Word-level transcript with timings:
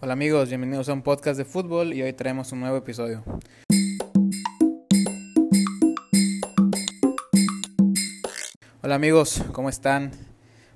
Hola 0.00 0.12
amigos, 0.12 0.48
bienvenidos 0.48 0.88
a 0.88 0.92
un 0.92 1.02
podcast 1.02 1.36
de 1.36 1.44
fútbol 1.44 1.92
y 1.92 2.02
hoy 2.02 2.12
traemos 2.12 2.52
un 2.52 2.60
nuevo 2.60 2.76
episodio. 2.76 3.24
Hola 8.80 8.94
amigos, 8.94 9.42
¿cómo 9.50 9.68
están? 9.68 10.12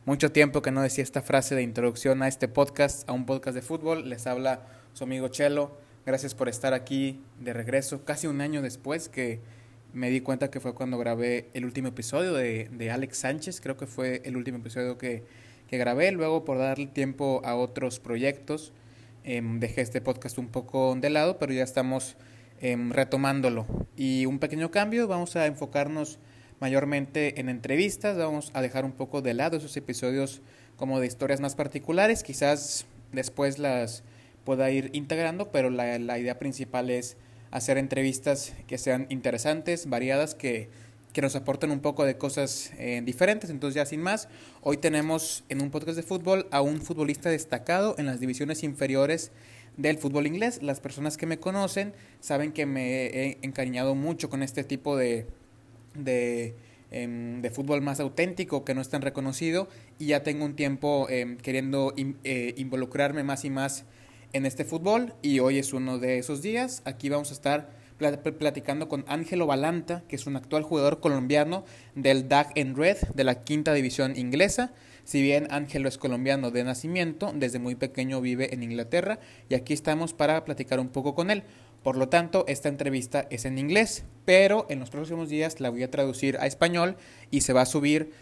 Mucho 0.07 0.33
tiempo 0.33 0.61
que 0.61 0.73
no 0.73 0.83
decía 0.83 1.05
esta 1.05 1.23
frase 1.23 1.55
de 1.55 1.63
introducción 1.63 2.21
a 2.25 2.27
este 2.27 2.49
podcast, 2.49 3.09
a 3.09 3.13
un 3.13 3.25
podcast 3.25 3.55
de 3.55 3.63
fútbol. 3.63 4.09
Les 4.09 4.27
habla 4.27 4.67
su 4.93 5.05
amigo 5.05 5.29
Chelo. 5.29 5.71
Gracias 6.05 6.35
por 6.35 6.49
estar 6.49 6.75
aquí 6.75 7.21
de 7.39 7.53
regreso, 7.53 8.05
casi 8.05 8.27
un 8.27 8.41
año 8.41 8.61
después 8.61 9.09
que 9.09 9.39
me 9.93 10.11
di 10.11 10.21
cuenta 10.21 10.51
que 10.51 10.59
fue 10.59 10.75
cuando 10.75 10.99
grabé 10.99 11.49
el 11.55 11.65
último 11.65 11.87
episodio 11.87 12.33
de, 12.33 12.69
de 12.73 12.91
Alex 12.91 13.19
Sánchez. 13.19 13.61
Creo 13.61 13.77
que 13.77 13.87
fue 13.87 14.21
el 14.25 14.37
último 14.37 14.59
episodio 14.59 14.99
que, 14.99 15.23
que 15.69 15.79
grabé. 15.79 16.11
Luego 16.11 16.45
por 16.45 16.59
darle 16.59 16.89
tiempo 16.89 17.41
a 17.45 17.55
otros 17.55 18.01
proyectos 18.01 18.73
Em, 19.25 19.61
dejé 19.61 19.83
este 19.83 20.01
podcast 20.01 20.37
un 20.39 20.49
poco 20.49 20.97
de 20.97 21.09
lado, 21.09 21.39
pero 21.39 21.53
ya 21.53 21.63
estamos 21.63 22.17
em, 22.61 22.91
retomándolo. 22.91 23.67
Y 23.97 24.27
un 24.27 24.39
pequeño 24.39 24.71
cambio, 24.71 25.07
vamos 25.07 25.37
a 25.37 25.47
enfocarnos 25.47 26.19
mayormente 26.61 27.41
en 27.41 27.49
entrevistas, 27.49 28.17
vamos 28.17 28.51
a 28.55 28.63
dejar 28.63 28.85
un 28.85 28.93
poco 28.93 29.23
de 29.23 29.35
lado 29.35 29.57
esos 29.57 29.77
episodios 29.77 30.43
como 30.77 30.99
de 31.01 31.07
historias 31.07 31.41
más 31.41 31.55
particulares, 31.55 32.23
quizás 32.23 32.87
después 33.13 33.59
las 33.59 34.03
pueda 34.45 34.71
ir 34.71 34.91
integrando, 34.93 35.53
pero 35.53 35.71
la, 35.71 35.99
la 35.99 36.19
idea 36.19 36.39
principal 36.39 36.91
es 36.91 37.17
hacer 37.53 37.79
entrevistas 37.79 38.55
que 38.67 38.79
sean 38.79 39.07
interesantes, 39.09 39.89
variadas, 39.89 40.35
que 40.35 40.69
que 41.13 41.23
nos 41.23 41.37
aporten 41.37 41.71
un 41.71 41.81
poco 41.81 42.05
de 42.05 42.17
cosas 42.17 42.73
eh, 42.79 43.03
diferentes. 43.05 43.51
Entonces 43.51 43.75
ya 43.75 43.87
sin 43.87 44.01
más, 44.01 44.29
hoy 44.63 44.79
tenemos 44.79 45.45
en 45.49 45.63
un 45.63 45.71
podcast 45.71 45.97
de 45.97 46.03
fútbol 46.03 46.47
a 46.51 46.63
un 46.63 46.81
futbolista 46.81 47.31
destacado 47.31 47.95
en 47.99 48.07
las 48.07 48.21
divisiones 48.21 48.63
inferiores 48.63 49.31
del 49.77 49.99
fútbol 49.99 50.27
inglés. 50.27 50.63
Las 50.63 50.81
personas 50.81 51.17
que 51.17 51.27
me 51.27 51.39
conocen 51.39 51.93
saben 52.21 52.53
que 52.53 52.67
me 52.67 53.07
he 53.07 53.39
encariñado 53.43 53.95
mucho 53.95 54.31
con 54.31 54.43
este 54.43 54.65
tipo 54.65 54.97
de, 54.97 55.27
de, 55.95 56.55
em, 56.91 57.43
de 57.43 57.51
fútbol 57.51 57.83
más 57.83 58.01
auténtico 58.01 58.65
que 58.65 58.75
no 58.75 58.81
es 58.81 58.89
tan 58.89 59.03
reconocido 59.03 59.69
y 59.99 60.07
ya 60.07 60.23
tengo 60.23 60.45
un 60.45 60.57
tiempo 60.57 61.09
em, 61.11 61.37
queriendo 61.37 61.95
eh, 61.97 62.55
involucrarme 62.57 63.23
más 63.23 63.45
y 63.45 63.51
más 63.51 63.85
en 64.33 64.47
este 64.47 64.65
fútbol 64.65 65.15
y 65.21 65.41
hoy 65.41 65.59
es 65.59 65.73
uno 65.75 65.99
de 65.99 66.19
esos 66.19 66.41
días. 66.43 66.83
Aquí 66.85 67.09
vamos 67.09 67.31
a 67.31 67.35
estar 67.35 67.82
platicando 68.39 68.89
con 68.89 69.05
Ángelo 69.09 69.47
Balanta, 69.47 70.03
que 70.09 70.17
es 70.17 70.27
un 70.27 70.37
actual 70.37 70.63
jugador 70.63 71.01
colombiano 71.01 71.65
del 71.95 72.29
DAG 72.29 72.53
en 72.55 72.77
Red 72.77 72.99
de 73.15 73.25
la 73.25 73.43
quinta 73.45 73.73
división 73.73 74.17
inglesa. 74.17 74.73
Si 75.05 75.21
bien 75.21 75.49
Ángelo 75.51 75.89
es 75.89 75.99
colombiano 75.99 76.51
de 76.51 76.65
nacimiento, 76.65 77.33
desde 77.35 77.59
muy 77.59 77.75
pequeño 77.75 78.21
vive 78.21 78.55
en 78.55 78.63
Inglaterra 78.63 79.19
y 79.49 79.55
aquí 79.55 79.73
estamos 79.73 80.13
para 80.13 80.45
platicar 80.45 80.79
un 80.79 80.89
poco 80.89 81.15
con 81.15 81.31
él. 81.31 81.43
Por 81.83 81.97
lo 81.97 82.09
tanto, 82.09 82.45
esta 82.47 82.69
entrevista 82.69 83.27
es 83.31 83.45
en 83.45 83.59
inglés, 83.59 84.05
pero 84.25 84.67
en 84.69 84.79
los 84.79 84.91
próximos 84.91 85.29
días 85.29 85.61
la 85.61 85.71
voy 85.71 85.83
a 85.83 85.91
traducir 85.91 86.37
a 86.39 86.47
español 86.47 86.97
y 87.31 87.41
se 87.41 87.53
va 87.53 87.63
a 87.63 87.67
subir 87.67 88.13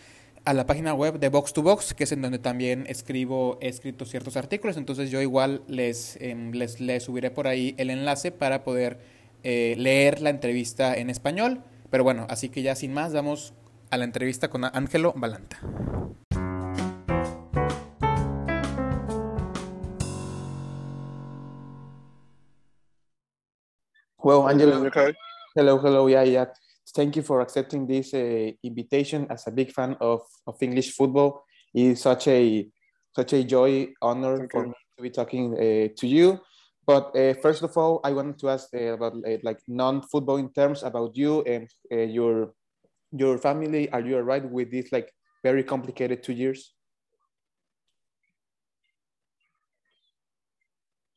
a 0.44 0.55
la 0.55 0.67
página 0.67 0.94
web 0.94 1.19
de 1.19 1.28
Box 1.28 1.53
to 1.53 1.62
Box, 1.62 1.92
que 1.92 2.05
es 2.05 2.12
en 2.12 2.22
donde 2.22 2.39
también 2.39 2.87
escribo, 2.89 3.59
he 3.61 3.69
escrito 3.69 4.06
ciertos 4.06 4.37
artículos. 4.37 4.78
Entonces 4.78 5.11
yo 5.11 5.20
igual 5.20 5.62
les, 5.69 6.17
em, 6.20 6.53
les, 6.53 6.81
les 6.81 7.03
subiré 7.03 7.31
por 7.31 7.47
ahí 7.47 7.75
el 7.77 7.91
enlace 7.91 8.33
para 8.33 8.65
poder 8.65 8.98
eh, 9.43 9.75
leer 9.77 10.23
la 10.23 10.31
entrevista 10.31 10.95
en 10.95 11.11
español. 11.11 11.63
Pero 11.91 12.05
bueno, 12.05 12.27
así 12.29 12.49
que 12.49 12.63
ya 12.63 12.75
sin 12.75 12.93
más, 12.93 13.13
vamos 13.13 13.55
a 13.91 13.97
la 13.97 14.05
entrevista 14.05 14.49
con 14.49 14.65
Ángelo 14.65 15.13
Balanta. 15.17 15.59
Well, 24.23 24.47
Angelo. 24.49 24.87
Okay. 24.87 25.15
Hello, 25.57 25.81
hello. 25.83 26.09
Yeah, 26.09 26.25
yeah. 26.25 26.47
Thank 26.95 27.17
you 27.17 27.23
for 27.23 27.41
accepting 27.41 27.87
this 27.87 28.13
uh, 28.13 28.53
invitation. 28.62 29.27
As 29.31 29.47
a 29.47 29.50
big 29.50 29.73
fan 29.73 29.97
of, 30.00 30.21
of 30.47 30.62
English 30.62 30.95
football, 30.95 31.45
it's 31.73 32.03
such 32.03 32.29
a 32.29 32.69
such 33.17 33.33
a 33.33 33.43
joy, 33.43 33.89
honor 34.03 34.47
for 34.50 34.67
me 34.67 34.75
to 34.97 35.03
be 35.03 35.11
talking 35.11 35.55
uh, 35.55 35.89
to 35.97 36.06
you. 36.06 36.39
But 36.91 37.15
uh, 37.15 37.34
first 37.34 37.62
of 37.62 37.77
all, 37.78 38.01
I 38.03 38.11
wanted 38.11 38.37
to 38.41 38.51
ask 38.51 38.67
uh, 38.75 38.99
about 38.99 39.15
uh, 39.15 39.39
like 39.45 39.61
non-football 39.69 40.39
in 40.39 40.51
terms 40.51 40.83
about 40.83 41.17
you 41.17 41.43
and 41.43 41.71
uh, 41.93 41.99
your 41.99 42.53
your 43.12 43.39
family. 43.39 43.89
Are 43.93 44.01
you 44.01 44.17
alright 44.17 44.43
with 44.43 44.73
this 44.73 44.91
like 44.91 45.15
very 45.45 45.62
complicated 45.62 46.25
two 46.25 46.33
years? 46.33 46.75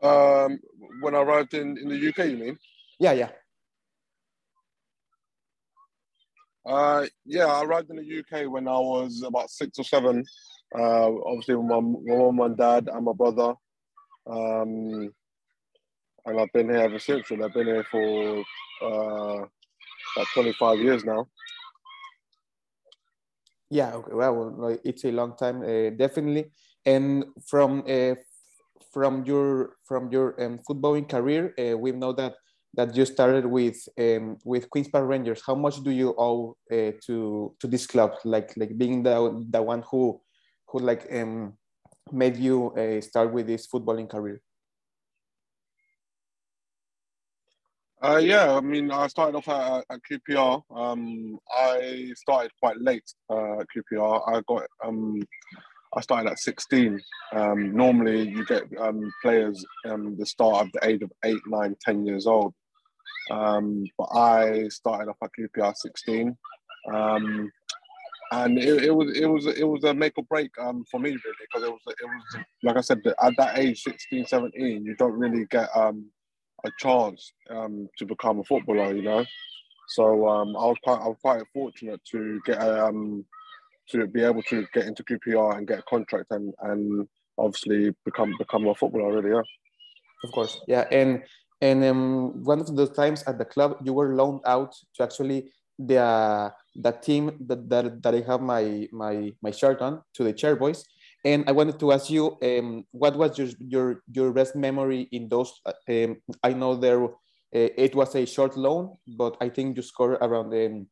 Um, 0.03 0.59
when 1.01 1.15
I 1.15 1.21
arrived 1.23 1.55
in, 1.55 1.75
in 1.79 1.89
the 1.89 2.07
UK, 2.09 2.29
you 2.29 2.37
mean? 2.37 2.57
Yeah, 2.99 3.13
yeah. 3.13 3.29
Uh, 6.63 7.07
yeah, 7.25 7.47
I 7.47 7.63
arrived 7.63 7.89
in 7.89 7.95
the 7.95 8.19
UK 8.19 8.47
when 8.47 8.67
I 8.67 8.77
was 8.77 9.23
about 9.25 9.49
six 9.49 9.79
or 9.79 9.85
seven. 9.85 10.23
Uh, 10.77 11.09
obviously, 11.25 11.55
with 11.55 11.65
my, 11.65 11.79
my 11.79 12.15
mom 12.15 12.39
and 12.41 12.57
dad 12.57 12.89
and 12.93 13.05
my 13.05 13.13
brother. 13.13 13.55
Um, 14.29 15.09
and 16.25 16.39
I've 16.39 16.51
been 16.53 16.69
here 16.69 16.79
ever 16.79 16.99
since. 16.99 17.31
And 17.31 17.43
I've 17.43 17.53
been 17.53 17.67
here 17.67 17.85
for 17.89 18.43
uh, 18.81 19.45
about 20.15 20.27
25 20.33 20.79
years 20.79 21.03
now. 21.03 21.27
Yeah, 23.69 23.93
okay. 23.95 24.13
Well, 24.13 24.77
it's 24.83 25.03
a 25.03 25.11
long 25.11 25.35
time, 25.35 25.63
uh, 25.63 25.89
definitely. 25.97 26.51
And 26.85 27.25
from 27.47 27.83
uh, 27.89 28.15
from 28.91 29.25
your 29.25 29.77
from 29.85 30.11
your 30.11 30.41
um, 30.43 30.59
footballing 30.69 31.09
career, 31.09 31.53
uh, 31.57 31.77
we 31.77 31.91
know 31.91 32.13
that 32.13 32.35
that 32.75 32.95
you 32.95 33.05
started 33.05 33.45
with 33.45 33.77
um, 33.99 34.37
with 34.45 34.69
Queens 34.69 34.89
Park 34.89 35.07
Rangers. 35.07 35.41
How 35.45 35.55
much 35.55 35.81
do 35.83 35.91
you 35.91 36.13
owe 36.17 36.55
uh, 36.71 36.91
to 37.07 37.55
to 37.59 37.67
this 37.67 37.87
club? 37.87 38.13
Like 38.25 38.53
like 38.57 38.77
being 38.77 39.01
the 39.01 39.43
the 39.49 39.61
one 39.61 39.83
who 39.89 40.21
who 40.67 40.79
like 40.79 41.07
um, 41.11 41.53
made 42.11 42.37
you 42.37 42.71
uh, 42.75 43.01
start 43.01 43.33
with 43.33 43.47
this 43.47 43.67
footballing 43.67 44.09
career. 44.09 44.41
Uh, 48.03 48.17
yeah, 48.17 48.53
I 48.53 48.59
mean, 48.59 48.91
I 48.91 49.07
started 49.07 49.37
off 49.37 49.47
at, 49.47 49.85
at 49.89 49.99
QPR. 50.11 50.61
Um, 50.75 51.39
I 51.49 52.11
started 52.17 52.51
quite 52.59 52.77
late 52.81 53.09
uh, 53.29 53.61
at 53.61 53.67
QPR. 53.73 54.21
I 54.27 54.41
got 54.45 54.63
um, 54.83 55.21
I 55.95 56.01
started 56.01 56.31
at 56.31 56.39
16. 56.39 56.99
Um, 57.31 57.73
normally, 57.73 58.27
you 58.27 58.45
get 58.45 58.63
um, 58.77 59.09
players 59.21 59.63
um, 59.87 60.17
the 60.17 60.25
start 60.25 60.65
of 60.65 60.71
the 60.73 60.85
age 60.85 61.01
of 61.01 61.13
8, 61.23 61.37
9, 61.47 61.75
10 61.79 62.05
years 62.05 62.27
old. 62.27 62.53
Um, 63.31 63.85
but 63.97 64.09
I 64.13 64.67
started 64.67 65.09
off 65.09 65.17
at 65.23 65.29
QPR 65.39 65.73
16. 65.73 66.35
Um, 66.93 67.49
and 68.33 68.57
it, 68.57 68.83
it, 68.83 68.91
was 68.93 69.17
it 69.17 69.27
was 69.27 69.45
it 69.45 69.67
was 69.67 69.83
a 69.85 69.93
make 69.93 70.17
or 70.17 70.25
break 70.25 70.49
um, 70.59 70.83
for 70.89 70.99
me 70.99 71.11
really 71.11 71.21
because 71.41 71.63
it 71.67 71.71
was 71.71 71.81
it 71.87 72.05
was 72.05 72.45
like 72.63 72.77
I 72.77 72.81
said 72.81 73.01
at 73.05 73.33
that 73.37 73.59
age 73.59 73.83
16 73.83 74.25
17 74.25 74.83
you 74.83 74.95
don't 74.95 75.13
really 75.13 75.45
get 75.51 75.69
um, 75.75 76.09
a 76.65 76.71
chance 76.79 77.33
um, 77.49 77.89
to 77.97 78.05
become 78.05 78.39
a 78.39 78.43
footballer, 78.43 78.95
you 78.95 79.01
know. 79.01 79.25
So 79.89 80.27
um, 80.27 80.55
I 80.55 80.65
was 80.65 80.77
quite 80.83 81.01
I 81.01 81.07
was 81.07 81.17
quite 81.21 81.43
fortunate 81.53 82.01
to 82.11 82.41
get 82.45 82.57
um, 82.61 83.25
to 83.89 84.07
be 84.07 84.23
able 84.23 84.43
to 84.43 84.65
get 84.73 84.85
into 84.85 85.03
QPR 85.03 85.57
and 85.57 85.67
get 85.67 85.79
a 85.79 85.83
contract 85.83 86.27
and 86.31 86.53
and 86.61 87.07
obviously 87.37 87.93
become 88.05 88.33
become 88.37 88.67
a 88.67 88.75
footballer 88.75 89.21
really, 89.21 89.35
yeah. 89.35 89.43
Of 90.23 90.31
course, 90.31 90.61
yeah, 90.67 90.85
and 90.91 91.23
and 91.61 91.83
um, 91.83 92.43
one 92.43 92.59
of 92.59 92.75
those 92.75 92.91
times 92.91 93.23
at 93.23 93.37
the 93.37 93.45
club, 93.45 93.77
you 93.83 93.93
were 93.93 94.15
loaned 94.15 94.41
out 94.45 94.73
to 94.95 95.03
actually 95.03 95.51
the 95.77 95.97
uh, 95.97 96.49
the 96.75 96.91
team 96.91 97.37
that, 97.47 97.69
that 97.69 98.01
that 98.03 98.15
I 98.15 98.21
have 98.21 98.41
my 98.41 98.87
my 98.91 99.33
my 99.41 99.51
shirt 99.51 99.81
on 99.81 100.01
to 100.13 100.23
the 100.23 100.33
Chairboys, 100.33 100.85
and 101.25 101.45
I 101.47 101.51
wanted 101.53 101.79
to 101.79 101.91
ask 101.93 102.09
you, 102.09 102.37
um, 102.41 102.85
what 102.91 103.15
was 103.15 103.37
your, 103.37 103.47
your, 103.59 104.03
your 104.11 104.31
best 104.33 104.55
memory 104.55 105.07
in 105.11 105.29
those? 105.29 105.53
Um, 105.87 106.17
I 106.43 106.53
know 106.53 106.75
there 106.75 107.03
uh, 107.05 107.09
it 107.53 107.95
was 107.95 108.15
a 108.15 108.25
short 108.25 108.57
loan, 108.57 108.95
but 109.07 109.37
I 109.39 109.49
think 109.49 109.77
you 109.77 109.83
scored 109.83 110.17
around 110.21 110.53
um, 110.53 110.87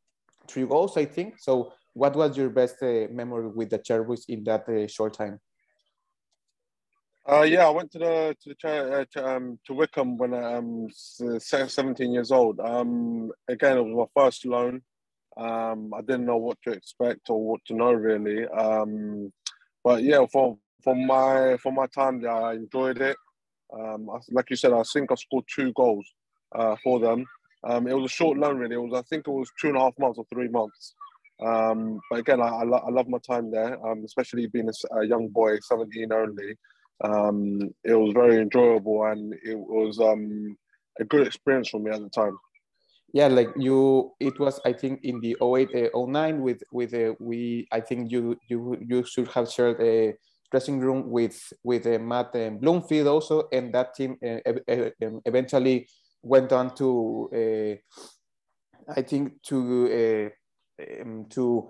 three 0.48 0.66
goals, 0.66 0.96
I 0.96 1.06
think. 1.06 1.40
So 1.40 1.74
what 1.94 2.16
was 2.16 2.38
your 2.38 2.50
best 2.50 2.82
uh, 2.82 3.08
memory 3.12 3.48
with 3.48 3.72
the 3.72 3.80
Chairboys 3.80 4.26
in 4.30 4.44
that 4.46 4.70
uh, 4.70 4.88
short 4.88 5.14
time? 5.16 5.40
Uh, 7.30 7.42
yeah, 7.42 7.68
I 7.68 7.70
went 7.70 7.92
to 7.92 8.00
the 8.00 8.36
to 8.42 8.56
the 8.64 9.02
uh, 9.02 9.06
to, 9.12 9.28
um, 9.28 9.60
to 9.66 9.74
Wycombe 9.74 10.18
when 10.18 10.34
I 10.34 10.56
um, 10.56 10.88
was 10.88 11.22
17 11.46 12.12
years 12.12 12.32
old. 12.32 12.60
Um, 12.60 13.32
again, 13.48 13.78
it 13.78 13.82
was 13.84 14.10
my 14.16 14.24
first 14.24 14.46
loan. 14.46 14.82
Um, 15.38 15.94
I 15.94 16.02
didn't 16.02 16.26
know 16.26 16.38
what 16.38 16.58
to 16.64 16.72
expect 16.72 17.30
or 17.30 17.44
what 17.44 17.62
to 17.66 17.76
know 17.76 17.94
really. 17.94 18.48
Um, 18.48 19.32
but 19.84 20.04
yeah, 20.04 20.26
for 20.32 20.58
for 20.84 20.96
my 20.96 21.58
for 21.58 21.72
my 21.72 21.88
time 21.88 22.22
there, 22.22 22.32
I 22.32 22.54
enjoyed 22.54 23.02
it. 23.02 23.18
Um, 23.74 24.10
like 24.32 24.50
you 24.50 24.56
said, 24.56 24.74
I 24.74 24.84
think 24.84 25.12
I 25.12 25.16
scored 25.16 25.46
two 25.54 25.72
goals 25.74 26.06
uh, 26.54 26.76
for 26.84 27.00
them. 27.00 27.26
Um, 27.64 27.88
it 27.88 27.94
was 27.94 28.12
a 28.12 28.16
short 28.16 28.38
loan, 28.38 28.58
really. 28.58 28.76
It 28.76 28.82
was, 28.82 28.94
I 28.94 29.04
think, 29.04 29.28
it 29.28 29.32
was 29.32 29.50
two 29.60 29.70
and 29.70 29.78
a 29.78 29.82
half 29.82 29.94
months 30.00 30.18
or 30.18 30.26
three 30.34 30.48
months. 30.48 30.96
Um, 31.42 32.00
but 32.10 32.20
again, 32.20 32.42
I, 32.42 32.48
I, 32.48 32.64
lo- 32.64 32.84
I, 32.86 32.90
love 32.90 33.08
my 33.08 33.18
time 33.20 33.52
there, 33.52 33.84
um, 33.86 34.04
especially 34.06 34.48
being 34.48 34.70
a, 34.70 34.98
a, 35.00 35.06
young 35.06 35.28
boy, 35.30 35.58
17 35.60 36.12
only. 36.12 36.56
Um, 37.04 37.72
it 37.84 37.96
was 37.96 38.14
very 38.14 38.38
enjoyable 38.38 39.04
and 39.06 39.34
it 39.44 39.58
was 39.58 40.00
um, 40.00 40.56
a 41.00 41.04
good 41.06 41.26
experience 41.26 41.70
for 41.70 41.80
me 41.80 41.90
at 41.92 42.00
the 42.00 42.10
time. 42.10 42.38
Yeah, 43.14 43.28
like 43.28 43.50
you, 43.58 44.14
it 44.20 44.40
was 44.40 44.60
I 44.66 44.72
think 44.74 45.02
in 45.04 45.20
the 45.20 45.36
08, 45.42 45.70
uh, 45.76 45.90
09 45.94 46.42
with 46.42 46.64
with 46.72 46.94
uh, 46.94 47.14
we 47.20 47.68
I 47.72 47.82
think 47.82 48.12
you 48.12 48.38
you 48.48 48.78
you 48.88 49.04
should 49.04 49.28
have 49.30 49.52
shared 49.52 49.82
a 49.82 50.14
dressing 50.50 50.80
room 50.80 51.10
with 51.10 51.38
with 51.64 51.86
uh, 51.88 52.00
Matt 52.00 52.34
um, 52.36 52.58
Bloomfield 52.60 53.08
also, 53.08 53.50
and 53.52 53.74
that 53.74 53.96
team 53.96 54.16
uh, 54.26 54.40
um, 55.04 55.22
eventually 55.26 55.88
went 56.24 56.54
on 56.54 56.74
to 56.76 57.30
uh, 57.34 57.76
I 58.96 59.02
think 59.02 59.42
to 59.44 60.30
uh, 60.80 61.02
um, 61.02 61.26
to 61.30 61.70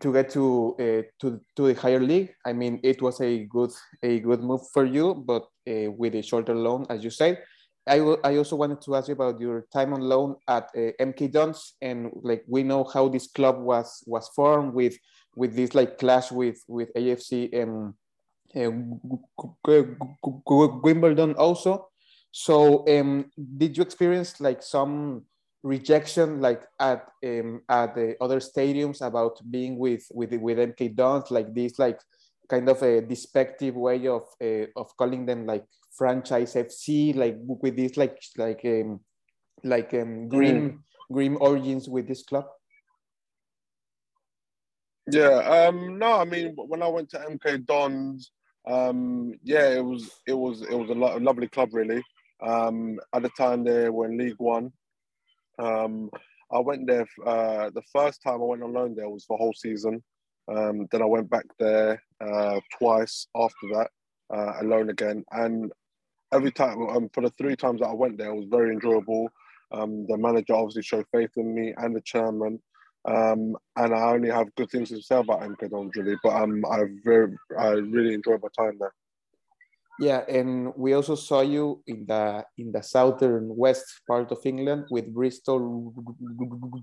to 0.00 0.12
get 0.12 0.30
to 0.30 0.76
uh, 0.80 1.02
to 1.20 1.40
to 1.56 1.66
the 1.68 1.74
higher 1.74 2.00
league. 2.00 2.34
I 2.44 2.52
mean, 2.52 2.80
it 2.82 3.02
was 3.02 3.20
a 3.20 3.44
good 3.46 3.70
a 4.02 4.20
good 4.20 4.42
move 4.42 4.62
for 4.72 4.84
you, 4.84 5.14
but 5.14 5.42
uh, 5.68 5.90
with 5.92 6.14
a 6.14 6.22
shorter 6.22 6.54
loan, 6.54 6.86
as 6.90 7.02
you 7.04 7.10
said. 7.10 7.42
I, 7.86 7.98
I 8.22 8.36
also 8.36 8.56
wanted 8.56 8.80
to 8.82 8.94
ask 8.94 9.08
you 9.08 9.14
about 9.14 9.40
your 9.40 9.66
time 9.72 9.92
on 9.92 10.00
loan 10.00 10.36
at 10.48 10.70
uh, 10.76 10.92
MK 11.00 11.32
Dons, 11.32 11.74
and 11.82 12.10
like 12.22 12.44
we 12.46 12.62
know 12.62 12.84
how 12.84 13.08
this 13.08 13.26
club 13.26 13.58
was 13.58 14.04
was 14.06 14.28
formed 14.28 14.74
with 14.74 14.96
with 15.34 15.56
this 15.56 15.74
like 15.74 15.98
clash 15.98 16.30
with 16.30 16.62
with 16.68 16.92
AFC 16.94 17.52
and 17.52 17.94
Wimbledon 20.84 21.34
also. 21.34 21.88
So 22.30 22.86
um, 22.88 23.30
did 23.58 23.76
you 23.76 23.82
experience 23.82 24.40
like 24.40 24.62
some 24.62 25.24
rejection 25.62 26.40
like 26.40 26.62
at 26.80 27.08
um, 27.24 27.62
at 27.68 27.94
the 27.94 28.16
other 28.20 28.40
stadiums 28.40 29.00
about 29.00 29.40
being 29.50 29.78
with 29.78 30.06
with 30.12 30.32
with 30.32 30.58
MK 30.58 30.94
Dons 30.94 31.30
like 31.30 31.54
this 31.54 31.78
like 31.78 32.00
kind 32.48 32.68
of 32.68 32.82
a 32.82 33.00
despective 33.00 33.76
way 33.76 34.06
of 34.06 34.22
uh, 34.42 34.66
of 34.76 34.96
calling 34.96 35.26
them 35.26 35.46
like 35.46 35.64
franchise 35.96 36.54
FC 36.54 37.14
like 37.14 37.36
with 37.38 37.76
this 37.76 37.96
like 37.96 38.18
like 38.36 38.60
um, 38.64 39.00
like 39.62 39.94
um, 39.94 40.28
grim 40.28 40.70
mm. 40.70 40.78
grim 41.12 41.36
origins 41.40 41.88
with 41.88 42.08
this 42.08 42.22
club 42.22 42.46
yeah 45.10 45.66
um 45.66 45.98
no 45.98 46.20
i 46.20 46.24
mean 46.24 46.54
when 46.56 46.80
i 46.80 46.86
went 46.86 47.10
to 47.10 47.18
mk 47.18 47.66
dons 47.66 48.30
um 48.68 49.34
yeah 49.42 49.68
it 49.68 49.84
was 49.84 50.08
it 50.28 50.32
was 50.32 50.62
it 50.62 50.78
was 50.78 50.88
a, 50.90 50.94
lo- 50.94 51.16
a 51.16 51.18
lovely 51.18 51.48
club 51.48 51.68
really 51.72 52.00
um 52.40 53.00
at 53.12 53.22
the 53.22 53.30
time 53.30 53.64
they 53.64 53.90
were 53.90 54.06
in 54.06 54.16
league 54.16 54.38
one 54.38 54.72
um, 55.58 56.10
I 56.50 56.58
went 56.58 56.86
there 56.86 57.06
uh, 57.26 57.70
the 57.70 57.82
first 57.92 58.22
time 58.22 58.34
I 58.34 58.44
went 58.44 58.62
on 58.62 58.72
loan 58.72 58.94
there 58.94 59.08
was 59.08 59.24
for 59.24 59.38
whole 59.38 59.54
season. 59.54 60.02
Um, 60.48 60.86
then 60.90 61.02
I 61.02 61.06
went 61.06 61.30
back 61.30 61.46
there 61.58 62.02
uh, 62.20 62.60
twice 62.78 63.26
after 63.34 63.68
that, 63.74 63.90
uh, 64.34 64.54
alone 64.60 64.90
again. 64.90 65.24
And 65.30 65.72
every 66.32 66.50
time, 66.50 66.88
um, 66.88 67.08
for 67.12 67.22
the 67.22 67.30
three 67.30 67.56
times 67.56 67.80
that 67.80 67.88
I 67.88 67.94
went 67.94 68.18
there, 68.18 68.30
it 68.30 68.36
was 68.36 68.48
very 68.48 68.72
enjoyable. 68.72 69.28
Um, 69.72 70.06
the 70.06 70.16
manager 70.16 70.54
obviously 70.54 70.82
showed 70.82 71.06
faith 71.12 71.30
in 71.36 71.54
me 71.54 71.74
and 71.76 71.94
the 71.94 72.00
chairman. 72.00 72.60
Um, 73.04 73.56
and 73.76 73.94
I 73.94 74.12
only 74.12 74.30
have 74.30 74.54
good 74.54 74.70
things 74.70 74.90
to 74.90 75.02
say 75.02 75.16
about 75.16 75.40
MK 75.40 75.70
Dons 75.70 75.92
really, 75.96 76.16
but 76.22 76.34
um, 76.34 76.64
I 76.70 76.84
very, 77.04 77.36
I 77.58 77.70
really 77.70 78.14
enjoyed 78.14 78.40
my 78.42 78.48
time 78.56 78.76
there. 78.78 78.92
Yeah, 80.00 80.24
and 80.28 80.72
we 80.76 80.94
also 80.94 81.14
saw 81.14 81.42
you 81.42 81.82
in 81.86 82.06
the 82.06 82.44
in 82.56 82.72
the 82.72 82.82
southern 82.82 83.54
west 83.54 83.84
part 84.08 84.32
of 84.32 84.38
England 84.44 84.86
with 84.90 85.12
Bristol 85.12 85.92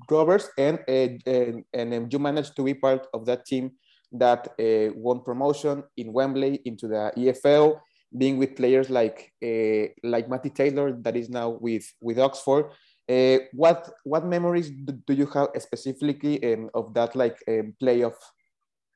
Rovers, 0.09 0.47
and 0.57 0.79
uh, 0.87 1.31
and, 1.73 1.93
and 1.93 2.13
you 2.13 2.19
managed 2.19 2.55
to 2.55 2.63
be 2.63 2.75
part 2.75 3.07
of 3.13 3.25
that 3.25 3.45
team 3.45 3.71
that 4.11 4.47
uh, 4.59 4.93
won 4.95 5.21
promotion 5.21 5.83
in 5.97 6.13
Wembley 6.13 6.61
into 6.65 6.87
the 6.87 7.11
EFL, 7.17 7.79
being 8.17 8.37
with 8.37 8.55
players 8.55 8.89
like 8.89 9.31
uh, 9.43 9.87
like 10.03 10.29
Matty 10.29 10.49
Taylor 10.49 10.91
that 10.91 11.15
is 11.15 11.29
now 11.29 11.49
with 11.49 11.91
with 12.01 12.19
Oxford. 12.19 12.71
Uh, 13.07 13.39
what 13.53 13.89
what 14.03 14.25
memories 14.25 14.69
do, 14.69 15.13
you 15.13 15.25
have 15.27 15.49
specifically 15.57 16.53
um, 16.53 16.69
of 16.73 16.93
that 16.93 17.15
like 17.15 17.37
um, 17.47 17.73
playoff 17.81 18.15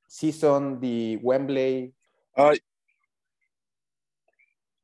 season, 0.07 0.79
the 0.79 1.17
Wembley? 1.17 1.93
Uh, 2.37 2.55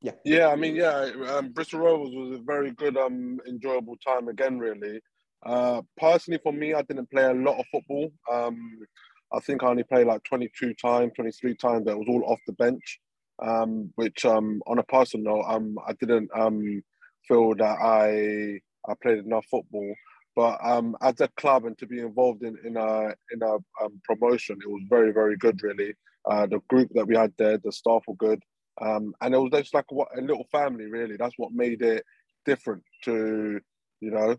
yeah. 0.00 0.12
Yeah, 0.24 0.48
I 0.48 0.56
mean, 0.56 0.76
yeah, 0.76 1.10
um, 1.28 1.50
Bristol 1.50 1.80
Rovers 1.80 2.14
was 2.14 2.38
a 2.38 2.42
very 2.42 2.70
good, 2.72 2.96
um, 2.96 3.38
enjoyable 3.46 3.96
time 3.96 4.28
again. 4.28 4.58
Really, 4.58 5.00
uh, 5.44 5.82
personally 5.98 6.40
for 6.42 6.52
me, 6.52 6.74
I 6.74 6.82
didn't 6.82 7.10
play 7.10 7.24
a 7.24 7.34
lot 7.34 7.58
of 7.58 7.66
football. 7.70 8.10
Um, 8.30 8.78
I 9.32 9.40
think 9.40 9.62
I 9.62 9.68
only 9.68 9.84
played 9.84 10.06
like 10.06 10.24
22 10.24 10.74
times, 10.74 11.12
23 11.14 11.54
times. 11.54 11.84
That 11.84 11.98
was 11.98 12.06
all 12.08 12.24
off 12.26 12.40
the 12.46 12.52
bench. 12.54 13.00
Um, 13.42 13.90
which, 13.96 14.24
um, 14.24 14.62
on 14.66 14.78
a 14.78 14.82
personal 14.84 15.36
note, 15.36 15.44
um, 15.48 15.78
I 15.86 15.92
didn't 15.94 16.30
um 16.34 16.82
feel 17.26 17.54
that 17.56 17.78
I 17.80 18.60
I 18.90 18.94
played 19.02 19.18
enough 19.18 19.46
football. 19.50 19.94
But 20.36 20.58
um, 20.64 20.96
as 21.02 21.20
a 21.20 21.28
club 21.36 21.64
and 21.64 21.76
to 21.78 21.86
be 21.86 22.00
involved 22.00 22.42
in 22.42 22.56
in 22.64 22.76
a 22.76 23.14
in 23.32 23.42
a 23.42 23.54
um, 23.82 24.00
promotion, 24.04 24.58
it 24.62 24.68
was 24.70 24.82
very 24.88 25.12
very 25.12 25.36
good. 25.36 25.62
Really, 25.62 25.94
uh, 26.30 26.46
the 26.46 26.60
group 26.68 26.88
that 26.94 27.06
we 27.06 27.16
had 27.16 27.32
there, 27.38 27.58
the 27.58 27.72
staff 27.72 28.02
were 28.06 28.14
good. 28.14 28.42
Um, 28.80 29.12
and 29.20 29.34
it 29.34 29.38
was 29.38 29.50
just 29.52 29.74
like 29.74 29.90
what 29.90 30.08
a 30.16 30.20
little 30.20 30.46
family, 30.50 30.86
really. 30.86 31.16
That's 31.16 31.34
what 31.36 31.52
made 31.52 31.82
it 31.82 32.04
different 32.46 32.82
to, 33.04 33.60
you 34.00 34.10
know, 34.10 34.36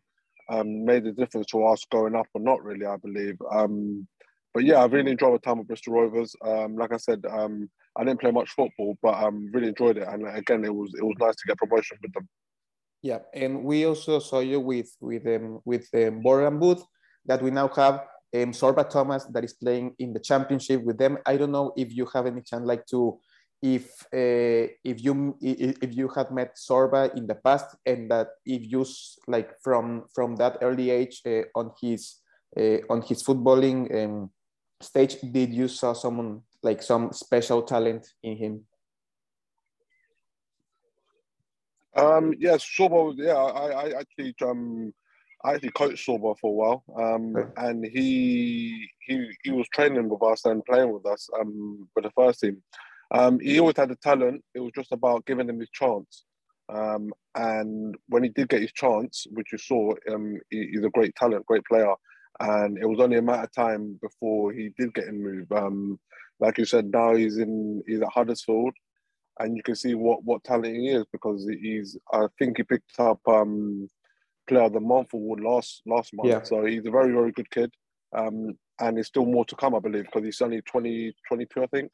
um, 0.50 0.86
made 0.86 1.04
the 1.04 1.12
difference 1.12 1.48
to 1.48 1.64
us 1.66 1.86
going 1.92 2.16
up 2.16 2.28
or 2.34 2.42
not, 2.42 2.64
really, 2.64 2.86
I 2.86 2.98
believe. 2.98 3.38
Um, 3.52 4.08
but 4.54 4.64
yeah, 4.64 4.78
I 4.78 4.86
really 4.86 5.12
enjoyed 5.12 5.32
my 5.32 5.38
time 5.38 5.60
at 5.60 5.68
Bristol 5.68 5.94
Rovers. 5.94 6.36
Um, 6.44 6.76
like 6.76 6.92
I 6.92 6.98
said, 6.98 7.24
um, 7.30 7.70
I 7.98 8.04
didn't 8.04 8.22
play 8.22 8.32
much 8.32 8.50
football, 8.52 8.98
but 9.02 9.16
I 9.16 9.28
um, 9.28 9.50
really 9.54 9.70
enjoyed 9.70 9.98
it. 9.98 10.08
And 10.08 10.28
again, 10.28 10.64
it 10.64 10.74
was 10.74 10.94
it 10.98 11.04
was 11.04 11.16
nice 11.20 11.36
to 11.36 11.48
get 11.48 11.58
promotion 11.58 11.98
with 12.02 12.14
them. 12.14 12.28
Yeah, 13.02 13.20
and 13.34 13.64
we 13.64 13.86
also 13.86 14.20
saw 14.20 14.40
you 14.40 14.60
with 14.60 14.90
with 15.00 15.26
um, 15.28 15.60
with 15.66 15.88
um, 15.94 16.22
Wood 16.60 16.80
that 17.26 17.42
we 17.42 17.52
now 17.52 17.68
have 17.70 17.96
um, 18.34 18.52
Sorba 18.52 18.90
Thomas 18.90 19.26
that 19.26 19.44
is 19.44 19.54
playing 19.54 19.96
in 20.00 20.14
the 20.14 20.20
championship 20.20 20.84
with 20.84 20.98
them. 20.98 21.18
I 21.26 21.38
don't 21.38 21.52
know 21.52 21.74
if 21.76 21.94
you 21.94 22.08
have 22.14 22.26
any 22.28 22.42
chance 22.42 22.66
like 22.66 22.86
to 22.88 23.20
if 23.62 24.04
uh, 24.14 24.66
if 24.84 25.04
you 25.04 25.38
if 25.42 25.96
you 25.96 26.10
had 26.10 26.32
met 26.32 26.56
Sorba 26.58 27.16
in 27.16 27.28
the 27.28 27.36
past 27.36 27.76
and 27.86 28.10
that 28.10 28.30
if 28.46 28.62
you 28.72 28.86
like 29.28 29.52
from 29.62 30.06
from 30.14 30.36
that 30.38 30.58
early 30.62 30.90
age 30.90 31.22
uh, 31.26 31.44
on 31.56 31.72
his 31.80 32.18
uh, 32.58 32.78
on 32.90 33.02
his 33.04 33.24
footballing 33.24 33.94
um, 34.04 34.32
stage 34.82 35.18
did 35.22 35.54
you 35.54 35.68
saw 35.68 35.94
someone 35.94 36.42
like 36.64 36.82
some 36.82 37.12
special 37.12 37.62
talent 37.62 38.08
in 38.24 38.38
him 38.38 38.62
um 41.96 42.34
yes 42.40 42.64
Sorba 42.64 43.14
yeah 43.18 43.34
I, 43.34 43.68
I 43.70 44.00
actually 44.00 44.36
um 44.42 44.94
I 45.44 45.56
actually 45.56 45.72
coached 45.72 46.08
Sorba 46.08 46.36
for 46.40 46.52
a 46.52 46.54
while 46.54 46.84
um 46.98 47.34
right. 47.34 47.48
and 47.58 47.86
he 47.86 48.88
he 49.00 49.32
he 49.44 49.52
was 49.52 49.68
training 49.70 50.08
with 50.08 50.24
us 50.24 50.46
and 50.46 50.64
playing 50.66 50.94
with 50.94 51.06
us 51.06 51.28
um 51.40 51.88
for 51.94 52.02
the 52.02 52.12
first 52.12 52.42
team 52.42 52.62
um, 53.12 53.40
he 53.40 53.60
always 53.60 53.78
had 53.78 53.90
the 53.90 53.96
talent. 53.98 54.44
It 54.54 54.62
was 54.62 54.72
just 54.74 54.92
about 54.92 55.26
giving 55.26 55.50
him 55.50 55.60
his 55.60 55.70
chance. 55.70 56.24
Um, 56.70 57.12
and 57.36 57.96
when 58.08 58.24
he 58.24 58.30
did 58.30 58.48
get 58.48 58.62
his 58.62 58.72
chance, 58.72 59.28
which 59.32 59.52
you 59.52 59.58
saw, 59.58 59.94
um, 60.10 60.38
he, 60.50 60.70
he's 60.72 60.84
a 60.84 60.90
great 60.90 61.14
talent, 61.16 61.46
great 61.46 61.66
player. 61.66 61.94
And 62.40 62.78
it 62.78 62.86
was 62.86 63.00
only 63.00 63.18
a 63.18 63.22
matter 63.22 63.44
of 63.44 63.54
time 63.54 64.00
before 64.02 64.54
he 64.54 64.72
did 64.80 64.94
get 64.94 65.08
in 65.08 65.22
move. 65.22 65.52
Um, 65.52 66.00
like 66.42 66.58
you 66.58 66.66
said, 66.66 66.92
now 66.92 67.16
he's 67.16 67.38
in 67.38 67.82
he's 67.88 68.02
at 68.02 68.10
Huddersfield, 68.10 68.74
and 69.40 69.56
you 69.56 69.64
can 69.64 69.76
see 69.76 69.94
what 69.94 70.24
what 70.24 70.44
talent 70.44 70.76
he 70.76 70.90
is 70.90 71.06
because 71.14 71.48
he's. 71.62 71.98
I 72.12 72.26
think 72.38 72.58
he 72.58 72.64
picked 72.64 73.00
up 73.00 73.20
um, 73.28 73.88
player 74.48 74.64
of 74.64 74.74
the 74.74 74.80
month 74.80 75.14
award 75.14 75.40
last 75.40 75.84
last 75.86 76.14
month. 76.14 76.30
Yeah. 76.30 76.44
So 76.44 76.66
he's 76.66 76.86
a 76.86 76.92
very 76.92 77.14
very 77.14 77.32
good 77.32 77.50
kid. 77.52 77.72
Um, 78.14 78.58
and 78.82 78.98
there's 78.98 79.08
still 79.08 79.26
more 79.26 79.46
to 79.46 79.56
come, 79.56 79.76
I 79.76 79.80
believe, 79.80 80.06
because 80.06 80.26
he's 80.26 80.42
only 80.42 80.62
20, 80.64 81.14
22, 81.28 81.64
I 81.64 81.68
think. 81.68 81.92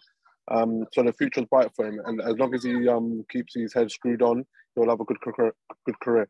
Um, 0.50 0.86
so 0.94 1.04
the 1.04 1.12
future's 1.14 1.46
bright 1.46 1.70
for 1.76 1.86
him, 1.86 2.00
and 2.06 2.22
as 2.22 2.38
long 2.38 2.56
as 2.56 2.64
he 2.64 2.88
um, 2.88 3.26
keeps 3.30 3.54
his 3.54 3.74
head 3.74 3.92
screwed 3.92 4.22
on, 4.22 4.46
he'll 4.74 4.90
have 4.90 5.02
a 5.02 5.04
good 5.04 5.20
career. 5.20 5.54
Good 5.86 6.00
career. 6.00 6.30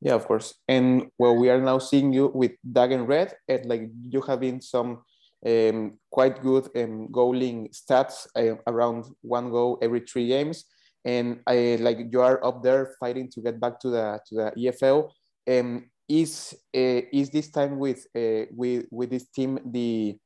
Yeah, 0.00 0.14
of 0.14 0.26
course. 0.26 0.54
And 0.68 1.08
well, 1.18 1.34
we 1.34 1.50
are 1.50 1.60
now 1.60 1.78
seeing 1.78 2.12
you 2.12 2.30
with 2.32 2.52
Dag 2.70 2.92
& 2.92 3.08
Red, 3.08 3.34
and 3.48 3.66
like 3.66 3.90
you 4.02 4.20
have 4.22 4.40
been 4.40 4.60
some 4.60 5.02
um, 5.44 5.98
quite 6.10 6.42
good 6.42 6.68
um, 6.76 7.08
goaling 7.08 7.68
stats 7.74 8.26
uh, 8.36 8.56
around 8.66 9.04
one 9.22 9.50
goal 9.50 9.78
every 9.82 10.00
three 10.00 10.28
games, 10.28 10.64
and 11.04 11.40
I 11.46 11.76
like 11.80 11.98
you 12.10 12.20
are 12.20 12.44
up 12.44 12.62
there 12.62 12.94
fighting 12.98 13.28
to 13.32 13.40
get 13.40 13.60
back 13.60 13.80
to 13.80 13.90
the 13.90 14.20
to 14.28 14.34
the 14.34 14.52
EFL. 14.56 15.12
Um, 15.48 15.90
is 16.08 16.54
uh, 16.74 17.02
is 17.12 17.30
this 17.30 17.50
time 17.50 17.78
with 17.78 18.06
uh, 18.16 18.46
with 18.54 18.86
with 18.90 19.10
this 19.10 19.26
team 19.28 19.58
the 19.64 20.16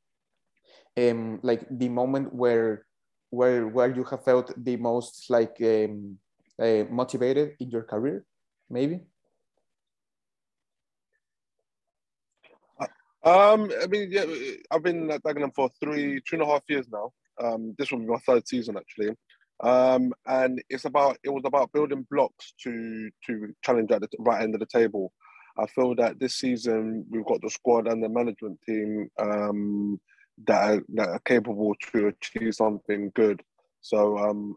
um, 0.99 1.41
like 1.43 1.67
the 1.71 1.89
moment 1.89 2.35
where 2.35 2.87
where 3.31 3.67
where 3.67 3.95
you 3.95 4.05
have 4.05 4.25
felt 4.25 4.53
the 4.57 4.77
most 4.77 5.31
like 5.31 5.57
um, 5.63 6.19
uh, 6.61 6.85
motivated 6.91 7.57
in 7.61 7.71
your 7.71 7.83
career, 7.83 8.25
maybe? 8.69 9.01
Um, 13.23 13.71
I 13.83 13.87
mean, 13.87 14.11
yeah, 14.11 14.25
I've 14.71 14.83
been 14.83 15.11
at 15.11 15.23
Dagenham 15.23 15.55
for 15.55 15.71
three, 15.83 16.21
two 16.27 16.37
and 16.37 16.43
a 16.43 16.47
half 16.47 16.63
years 16.69 16.87
now. 16.91 17.13
Um, 17.43 17.75
this 17.79 17.91
will 17.91 17.99
be 17.99 18.07
my 18.07 18.19
third 18.19 18.47
season 18.49 18.77
actually. 18.77 19.11
Um, 19.63 20.15
and 20.27 20.63
it's 20.71 20.87
about 20.87 21.19
it 21.23 21.29
was 21.29 21.43
about 21.45 21.73
building 21.73 22.07
blocks 22.11 22.55
to 22.63 23.11
to 23.27 23.55
challenge 23.63 23.91
at 23.91 24.01
the 24.01 24.09
right 24.19 24.43
end 24.43 24.55
of 24.55 24.61
the 24.61 24.67
table. 24.67 25.13
I 25.59 25.67
feel 25.67 25.95
that 25.97 26.19
this 26.19 26.37
season 26.37 27.05
we've 27.11 27.27
got 27.27 27.43
the 27.43 27.51
squad 27.51 27.87
and 27.87 28.03
the 28.03 28.09
management 28.09 28.59
team 28.67 29.11
um, 29.19 30.01
that 30.47 30.71
are, 30.71 30.83
that 30.95 31.09
are 31.09 31.21
capable 31.27 31.75
to 31.93 32.09
achieve 32.09 32.55
something 32.55 33.13
good. 33.15 33.43
So 33.83 34.17
um, 34.19 34.57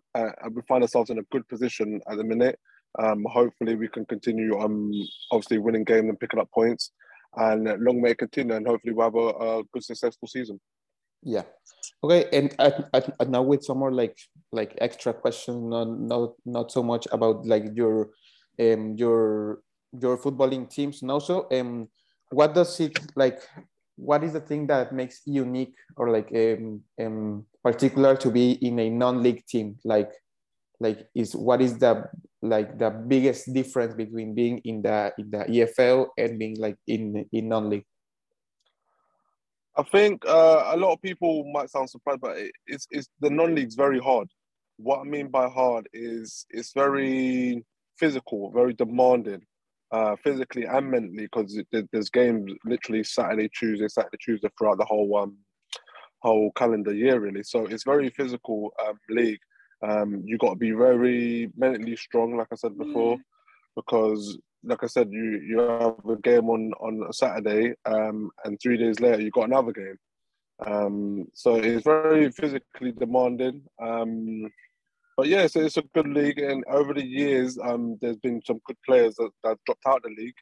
we 0.51 0.61
find 0.67 0.83
ourselves 0.83 1.09
in 1.09 1.19
a 1.19 1.23
good 1.31 1.47
position 1.49 1.99
at 2.09 2.17
the 2.17 2.23
minute. 2.23 2.59
Um, 2.99 3.25
hopefully, 3.29 3.75
we 3.75 3.87
can 3.87 4.05
continue 4.05 4.59
um, 4.59 4.91
obviously 5.31 5.57
winning 5.57 5.83
games 5.83 6.09
and 6.09 6.19
picking 6.19 6.39
up 6.39 6.51
points, 6.51 6.91
and 7.35 7.65
long 7.83 8.01
may 8.01 8.11
it 8.11 8.19
continue. 8.19 8.55
And 8.55 8.67
hopefully, 8.67 8.93
we'll 8.93 9.05
have 9.05 9.15
a, 9.15 9.59
a 9.59 9.63
good, 9.71 9.83
successful 9.83 10.27
season. 10.27 10.59
Yeah. 11.21 11.43
Okay. 12.03 12.25
And 12.33 12.55
I 12.59 13.01
now 13.25 13.41
with 13.41 13.63
some 13.63 13.79
more 13.79 13.91
like 13.91 14.17
like 14.51 14.77
extra 14.81 15.13
questions, 15.13 15.63
not 15.63 15.87
not 15.87 16.33
not 16.45 16.71
so 16.71 16.83
much 16.83 17.07
about 17.11 17.45
like 17.45 17.65
your 17.73 18.09
um 18.59 18.95
your 18.97 19.61
your 19.99 20.17
footballing 20.17 20.69
teams, 20.69 21.01
and 21.01 21.11
also 21.11 21.47
um 21.51 21.87
what 22.29 22.53
does 22.53 22.79
it 22.79 22.97
like 23.15 23.39
what 23.95 24.23
is 24.23 24.33
the 24.33 24.41
thing 24.41 24.67
that 24.67 24.91
makes 24.91 25.21
unique 25.25 25.75
or 25.97 26.09
like 26.09 26.29
um, 26.35 26.81
um 26.99 27.45
particular 27.63 28.15
to 28.17 28.31
be 28.31 28.53
in 28.53 28.79
a 28.79 28.89
non-league 28.89 29.45
team 29.45 29.77
like 29.85 30.11
like 30.83 31.07
is 31.15 31.35
what 31.35 31.61
is 31.61 31.77
the 31.79 32.03
like 32.41 32.77
the 32.77 32.89
biggest 32.89 33.51
difference 33.53 33.93
between 33.95 34.35
being 34.35 34.59
in 34.65 34.81
the 34.81 35.13
in 35.17 35.31
the 35.31 35.37
EFL 35.37 36.07
and 36.17 36.37
being 36.37 36.55
like 36.59 36.77
in 36.87 37.25
in 37.31 37.49
non-league 37.49 37.85
I 39.75 39.83
think 39.83 40.23
uh, 40.27 40.71
a 40.73 40.77
lot 40.77 40.93
of 40.93 41.01
people 41.01 41.51
might 41.51 41.69
sound 41.69 41.89
surprised, 41.89 42.21
but 42.21 42.37
it's 42.67 42.87
it's 42.91 43.09
the 43.21 43.29
non-league's 43.29 43.75
very 43.75 43.99
hard. 43.99 44.27
What 44.77 44.99
I 44.99 45.03
mean 45.03 45.29
by 45.29 45.49
hard 45.49 45.89
is 45.93 46.45
it's 46.51 46.73
very 46.73 47.65
physical, 47.97 48.51
very 48.51 48.73
demanding, 48.73 49.41
uh, 49.91 50.15
physically 50.23 50.65
and 50.65 50.91
mentally, 50.91 51.23
because 51.23 51.59
there's 51.71 52.09
games 52.09 52.51
literally 52.65 53.03
Saturday, 53.03 53.49
Tuesday, 53.49 53.87
Saturday, 53.87 54.17
Tuesday 54.23 54.49
throughout 54.57 54.77
the 54.77 54.85
whole 54.85 55.17
um 55.17 55.37
whole 56.21 56.51
calendar 56.51 56.93
year, 56.93 57.19
really. 57.19 57.43
So 57.43 57.65
it's 57.65 57.83
very 57.83 58.09
physical 58.09 58.73
um, 58.87 58.99
league. 59.09 59.39
Um, 59.83 60.23
you 60.25 60.37
got 60.37 60.51
to 60.51 60.55
be 60.55 60.71
very 60.71 61.51
mentally 61.57 61.95
strong, 61.95 62.37
like 62.37 62.47
I 62.51 62.55
said 62.55 62.77
before, 62.77 63.17
because 63.75 64.37
like 64.63 64.83
I 64.83 64.87
said, 64.87 65.09
you 65.11 65.41
you 65.45 65.59
have 65.59 66.05
a 66.09 66.15
game 66.17 66.49
on 66.49 66.71
on 66.79 67.05
a 67.09 67.13
Saturday, 67.13 67.73
um, 67.85 68.31
and 68.45 68.59
three 68.59 68.77
days 68.77 68.99
later 68.99 69.21
you 69.21 69.31
got 69.31 69.49
another 69.49 69.73
game. 69.73 69.97
Um, 70.65 71.27
so 71.33 71.55
it's 71.55 71.83
very 71.83 72.31
physically 72.31 72.91
demanding. 72.91 73.63
Um, 73.81 74.49
but 75.17 75.27
yeah, 75.27 75.45
so 75.47 75.61
it's 75.61 75.77
a 75.77 75.83
good 75.93 76.07
league, 76.07 76.39
and 76.39 76.63
over 76.69 76.93
the 76.93 77.05
years, 77.05 77.59
um, 77.61 77.97
there's 78.01 78.17
been 78.17 78.41
some 78.45 78.59
good 78.65 78.77
players 78.85 79.15
that, 79.15 79.29
that 79.43 79.57
dropped 79.65 79.85
out 79.85 79.97
of 79.97 80.03
the 80.03 80.21
league, 80.23 80.35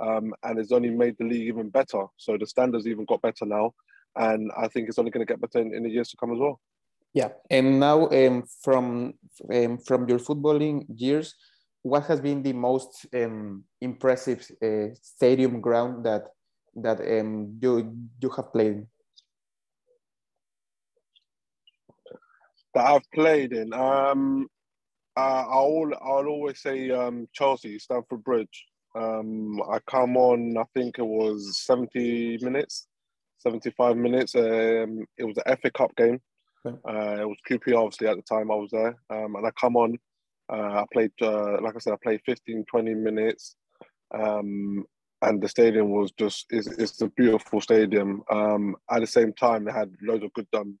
um, 0.00 0.34
and 0.42 0.58
it's 0.58 0.72
only 0.72 0.90
made 0.90 1.16
the 1.18 1.24
league 1.24 1.48
even 1.48 1.70
better. 1.70 2.04
So 2.16 2.36
the 2.36 2.46
standards 2.46 2.86
even 2.86 3.06
got 3.06 3.22
better 3.22 3.46
now, 3.46 3.72
and 4.16 4.50
I 4.58 4.68
think 4.68 4.88
it's 4.88 4.98
only 4.98 5.10
going 5.10 5.26
to 5.26 5.32
get 5.32 5.40
better 5.40 5.64
in, 5.64 5.74
in, 5.74 5.82
the 5.82 5.90
years 5.90 6.10
to 6.10 6.16
come 6.18 6.32
as 6.32 6.38
well. 6.38 6.60
Yeah, 7.18 7.30
and 7.50 7.80
now 7.80 8.08
um, 8.10 8.44
from 8.62 9.14
um, 9.52 9.78
from 9.78 10.08
your 10.08 10.20
footballing 10.20 10.86
years, 10.94 11.34
what 11.82 12.06
has 12.06 12.20
been 12.20 12.44
the 12.44 12.52
most 12.52 13.06
um, 13.12 13.64
impressive 13.80 14.46
uh, 14.62 14.94
stadium 15.02 15.60
ground 15.60 16.06
that 16.06 16.28
that 16.76 17.00
um, 17.00 17.58
you 17.60 17.92
you 18.22 18.30
have 18.36 18.52
played? 18.52 18.86
That 22.74 22.86
I've 22.86 23.10
played 23.12 23.52
in. 23.52 23.72
Um, 23.72 24.46
uh, 25.16 25.44
I'll 25.58 25.90
I'll 26.00 26.28
always 26.28 26.60
say 26.62 26.92
um, 26.92 27.26
Chelsea, 27.32 27.80
Stamford 27.80 28.22
Bridge. 28.22 28.66
Um, 28.94 29.60
I 29.68 29.80
come 29.90 30.16
on. 30.16 30.56
I 30.56 30.62
think 30.72 31.00
it 31.00 31.08
was 31.18 31.64
seventy 31.66 32.38
minutes, 32.42 32.86
seventy-five 33.38 33.96
minutes. 33.96 34.36
Um, 34.36 35.04
it 35.16 35.24
was 35.24 35.34
the 35.34 35.56
FA 35.60 35.72
Cup 35.72 35.96
game. 35.96 36.20
Uh, 36.88 37.22
it 37.22 37.28
was 37.28 37.38
QPR 37.48 37.76
obviously 37.76 38.08
at 38.08 38.16
the 38.16 38.22
time 38.22 38.50
I 38.50 38.54
was 38.54 38.70
there, 38.70 38.96
um, 39.10 39.36
and 39.36 39.46
I 39.46 39.50
come 39.60 39.76
on 39.76 39.98
uh, 40.50 40.82
I 40.82 40.84
played, 40.92 41.12
uh, 41.20 41.60
like 41.60 41.76
I 41.76 41.78
said, 41.78 41.92
I 41.92 41.96
played 42.02 42.20
15, 42.24 42.64
20 42.70 42.94
minutes. 42.94 43.56
Um, 44.14 44.84
and 45.20 45.42
the 45.42 45.48
stadium 45.48 45.90
was 45.90 46.12
just, 46.12 46.46
it's, 46.50 46.68
it's 46.68 47.00
a 47.02 47.08
beautiful 47.08 47.60
stadium. 47.60 48.22
Um, 48.30 48.76
at 48.90 49.00
the 49.00 49.06
same 49.06 49.32
time, 49.32 49.64
they 49.64 49.72
had 49.72 49.92
loads 50.00 50.24
of 50.24 50.32
good 50.32 50.46
um, 50.54 50.78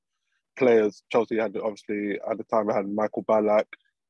players. 0.56 1.02
Chelsea 1.10 1.36
had, 1.36 1.56
obviously, 1.56 2.18
at 2.30 2.38
the 2.38 2.44
time, 2.44 2.70
I 2.70 2.76
had 2.76 2.88
Michael 2.88 3.24
Ballack, 3.24 3.66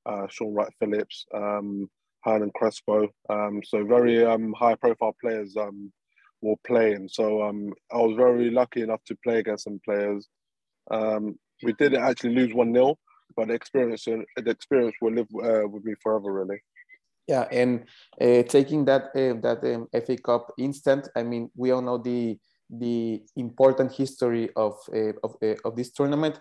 uh, 0.06 0.26
Shaun 0.28 0.54
Wright-Phillips, 0.54 1.26
um, 1.34 1.88
Hernan 2.22 2.52
Crespo. 2.54 3.08
Um, 3.28 3.60
so 3.64 3.84
very 3.84 4.24
um, 4.24 4.52
high 4.52 4.74
profile 4.74 5.16
players 5.20 5.56
um, 5.56 5.92
were 6.40 6.56
playing. 6.66 7.08
So 7.08 7.42
I 7.42 7.96
was 7.96 8.16
very 8.16 8.50
lucky 8.50 8.82
enough 8.82 9.02
to 9.06 9.16
play 9.24 9.38
against 9.38 9.64
some 9.64 9.80
players. 9.84 10.28
Um, 10.90 11.36
we 11.62 11.72
didn't 11.74 12.02
actually 12.02 12.34
lose 12.34 12.54
1 12.54 12.72
0, 12.72 12.98
but 13.36 13.48
the 13.48 13.54
experience 13.54 14.04
the 14.04 14.50
experience 14.50 14.96
will 15.00 15.12
live 15.12 15.28
uh, 15.42 15.68
with 15.68 15.84
me 15.84 15.94
forever, 16.02 16.32
really. 16.32 16.60
Yeah, 17.26 17.46
and 17.52 17.84
uh, 18.20 18.42
taking 18.44 18.84
that 18.86 19.04
uh, 19.14 19.34
that 19.42 19.60
um, 19.64 19.86
FA 20.04 20.16
Cup 20.16 20.52
instant, 20.58 21.08
I 21.14 21.22
mean, 21.22 21.50
we 21.54 21.70
all 21.72 21.82
know 21.82 21.98
the 21.98 22.38
the 22.70 23.22
important 23.36 23.92
history 23.92 24.50
of 24.56 24.74
uh, 24.94 25.12
of, 25.22 25.36
uh, 25.42 25.54
of 25.64 25.76
this 25.76 25.90
tournament. 25.90 26.38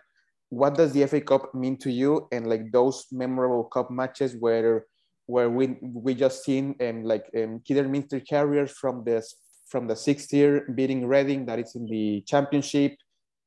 What 0.49 0.75
does 0.75 0.93
the 0.93 1.05
FA 1.07 1.19
Cup 1.19 1.53
mean 1.53 1.77
to 1.79 1.91
you, 1.91 2.27
and 2.31 2.47
like 2.47 2.71
those 2.71 3.05
memorable 3.11 3.65
cup 3.65 3.91
matches 3.91 4.35
where 4.39 4.85
where 5.25 5.49
we 5.49 5.77
we 5.81 6.15
just 6.15 6.45
seen 6.45 6.73
um, 6.81 7.03
like 7.03 7.25
um, 7.35 7.61
Kidderminster 7.65 8.21
Harriers 8.29 8.71
from 8.71 9.03
the 9.03 9.21
from 9.69 9.87
the 9.87 9.95
sixth 9.95 10.31
year 10.33 10.65
beating 10.73 11.05
Reading 11.05 11.45
that 11.47 11.59
is 11.59 11.75
in 11.75 11.85
the 11.85 12.21
championship 12.21 12.95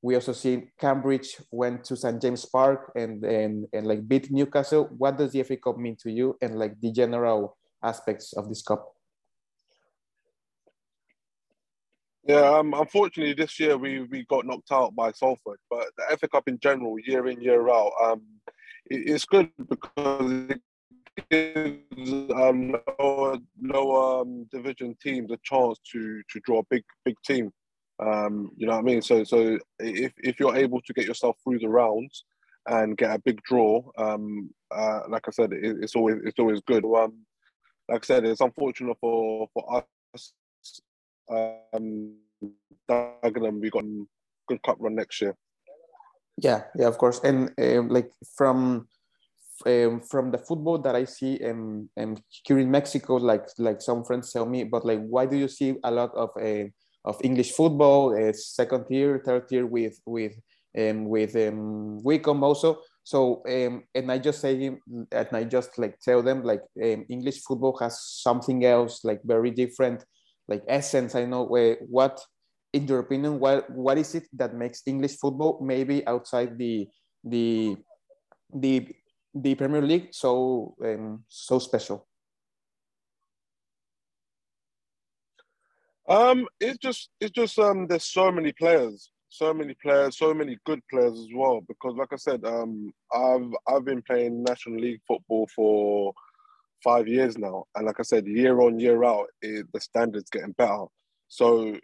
we 0.03 0.15
also 0.15 0.33
see 0.33 0.69
Cambridge 0.79 1.37
went 1.51 1.85
to 1.85 1.97
St 1.97 2.21
James 2.21 2.47
Park 2.47 2.93
and, 2.97 3.25
and 3.25 3.67
and 3.73 3.87
like 3.87 4.09
beat 4.09 4.31
Newcastle. 4.31 4.89
What 4.97 5.19
does 5.19 5.33
the 5.33 5.43
FA 5.43 5.57
Cup 5.57 5.77
mean 5.77 5.97
to 6.03 6.11
you, 6.11 6.37
and 6.41 6.59
like 6.59 6.81
the 6.81 6.93
general 6.93 7.57
aspects 7.83 8.33
of 8.33 8.49
this 8.49 8.63
cup? 8.63 8.95
Yeah, 12.25 12.59
um, 12.59 12.75
unfortunately, 12.75 13.35
this 13.35 13.59
year 13.59 13.77
we, 13.77 14.03
we 14.03 14.25
got 14.27 14.47
knocked 14.47 14.71
out 14.71 14.95
by 14.95 15.11
Salford, 15.11 15.59
but 15.69 15.87
the 15.97 16.17
FA 16.17 16.29
Cup 16.29 16.49
in 16.49 16.59
general, 16.61 16.97
year 17.01 17.27
in 17.29 17.41
year 17.41 17.69
out, 17.69 17.93
um, 18.03 18.23
it, 18.87 19.09
it's 19.09 19.25
good 19.25 19.51
because 19.69 20.51
it 20.51 20.61
gives 21.31 22.33
um, 22.33 22.77
lower, 22.99 23.39
lower 23.61 24.21
um, 24.21 24.47
division 24.53 24.97
teams 25.03 25.31
a 25.31 25.39
chance 25.43 25.79
to 25.93 26.23
to 26.31 26.41
draw 26.41 26.61
a 26.61 26.67
big 26.71 26.85
big 27.05 27.17
team. 27.27 27.51
Um, 28.01 28.51
you 28.57 28.67
know 28.67 28.75
what 28.75 28.81
I 28.81 28.83
mean? 28.83 29.03
So 29.03 29.25
so 29.25 29.59
if, 29.79 30.13
if 30.19 30.41
you're 30.41 30.57
able 30.57 30.81
to 30.81 30.93
get 30.93 31.07
yourself 31.07 31.37
through 31.43 31.59
the 31.59 31.69
rounds 31.69 32.25
and 32.67 32.97
get 32.97 33.15
a 33.15 33.19
big 33.19 33.43
draw, 33.43 33.83
um, 33.99 34.51
uh, 34.71 35.01
like 35.09 35.29
I 35.29 35.31
said, 35.31 35.53
it, 35.53 35.77
it's 35.83 35.95
always 35.95 36.17
it's 36.25 36.39
always 36.39 36.61
good. 36.67 36.85
Um, 36.85 37.27
like 37.89 38.05
I 38.05 38.07
said, 38.07 38.25
it's 38.25 38.41
unfortunate 38.41 38.97
for 39.01 39.49
for 39.53 39.85
us. 40.15 40.33
Um, 41.31 42.17
Dagenham, 42.89 43.61
we 43.61 43.71
got 43.71 43.85
a 43.85 44.05
good 44.49 44.63
cup 44.63 44.79
run 44.81 44.95
next 44.95 45.21
year. 45.21 45.37
Yeah, 46.39 46.65
yeah, 46.77 46.87
of 46.87 46.97
course, 46.97 47.21
and 47.23 47.53
um, 47.59 47.89
like 47.89 48.11
from 48.37 48.89
um, 49.67 50.01
from 50.01 50.31
the 50.31 50.39
football 50.39 50.79
that 50.79 50.97
I 50.97 51.05
see 51.05 51.39
um, 51.45 51.91
um, 51.99 52.17
here 52.47 52.59
in 52.59 52.71
Mexico, 52.71 53.17
like 53.17 53.47
like 53.59 53.83
some 53.83 54.05
friends 54.05 54.33
tell 54.33 54.47
me, 54.47 54.65
but 54.65 54.87
like 54.87 55.01
why 55.01 55.27
do 55.27 55.37
you 55.37 55.49
see 55.49 55.75
a 55.85 55.91
lot 55.91 56.15
of 56.15 56.31
uh, 56.41 56.65
of 57.05 57.21
English 57.23 57.53
football, 57.53 58.15
uh, 58.15 58.33
second 58.33 58.87
tier, 58.87 59.23
third 59.25 59.49
tier 59.49 59.67
with 59.67 59.99
with 60.05 60.35
um, 60.79 61.07
with 61.07 61.35
um, 61.37 62.03
Wycombe 62.03 62.45
also. 62.45 62.81
So 63.03 63.43
um, 63.49 63.85
and 63.95 64.13
I 64.13 64.19
just 64.19 64.41
say 64.41 64.67
and 65.13 65.29
I 65.33 65.45
just 65.45 65.79
like 65.79 65.99
tell 66.01 66.23
them 66.23 66.45
like 66.45 66.63
um, 66.83 67.07
English 67.09 67.41
football 67.43 67.77
has 67.81 68.01
something 68.03 68.65
else 68.65 69.05
like 69.05 69.21
very 69.25 69.51
different 69.51 70.05
like 70.49 70.63
essence. 70.69 71.15
I 71.15 71.25
know 71.25 71.45
where 71.45 71.79
what 71.89 72.21
in 72.73 72.87
your 72.87 73.01
opinion 73.01 73.41
what 73.41 73.69
what 73.71 73.99
is 73.99 74.15
it 74.15 74.29
that 74.35 74.55
makes 74.55 74.83
English 74.87 75.17
football 75.17 75.59
maybe 75.63 76.07
outside 76.07 76.57
the 76.59 76.87
the 77.25 77.77
the 78.55 78.89
the 79.35 79.55
Premier 79.55 79.83
League 79.83 80.09
so 80.13 80.75
um, 80.85 81.25
so 81.29 81.59
special? 81.59 82.07
Um, 86.09 86.47
it's 86.61 86.79
just 86.79 87.11
it's 87.21 87.31
just 87.33 87.59
um 87.59 87.87
there's 87.87 88.05
so 88.05 88.33
many 88.33 88.53
players, 88.53 89.11
so 89.29 89.55
many 89.55 89.75
players, 89.83 90.19
so 90.19 90.35
many 90.35 90.59
good 90.67 90.81
players 90.91 91.19
as 91.19 91.29
well. 91.35 91.61
Because 91.69 91.95
like 91.97 92.13
I 92.13 92.17
said, 92.17 92.45
um, 92.45 92.93
I've 93.15 93.51
I've 93.69 93.85
been 93.85 94.03
playing 94.03 94.43
National 94.43 94.81
League 94.81 95.01
football 95.07 95.49
for 95.55 96.13
five 96.83 97.07
years 97.07 97.39
now, 97.39 97.65
and 97.75 97.87
like 97.87 98.01
I 98.01 98.03
said, 98.03 98.27
year 98.27 98.61
on 98.61 98.81
year 98.81 99.05
out, 99.05 99.27
it, 99.43 99.67
the 99.73 99.81
standards 99.81 100.31
getting 100.31 100.53
better. 100.53 100.87
So 101.29 101.77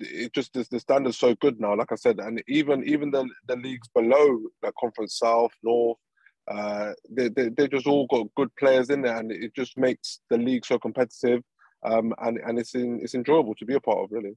it 0.00 0.32
just 0.34 0.52
the 0.54 0.80
standards 0.80 1.18
so 1.18 1.34
good 1.36 1.60
now. 1.60 1.76
Like 1.76 1.92
I 1.92 1.96
said, 1.96 2.18
and 2.18 2.42
even 2.48 2.82
even 2.88 3.10
the 3.10 3.28
the 3.46 3.56
leagues 3.56 3.88
below, 3.94 4.40
like 4.62 4.74
Conference 4.80 5.18
South, 5.18 5.52
North, 5.62 5.98
Uh, 6.48 6.92
they, 7.10 7.28
they 7.28 7.48
they 7.50 7.68
just 7.68 7.86
all 7.86 8.06
got 8.06 8.34
good 8.36 8.50
players 8.56 8.90
in 8.90 9.02
there, 9.02 9.16
and 9.16 9.30
it 9.32 9.52
just 9.54 9.76
makes 9.76 10.20
the 10.30 10.38
league 10.38 10.64
so 10.64 10.78
competitive. 10.78 11.42
Um, 11.86 12.14
and 12.18 12.38
and 12.44 12.58
it's 12.58 12.74
in, 12.74 13.00
it's 13.02 13.14
enjoyable 13.14 13.54
to 13.54 13.64
be 13.64 13.74
a 13.74 13.80
part 13.80 13.98
of, 13.98 14.10
really. 14.10 14.36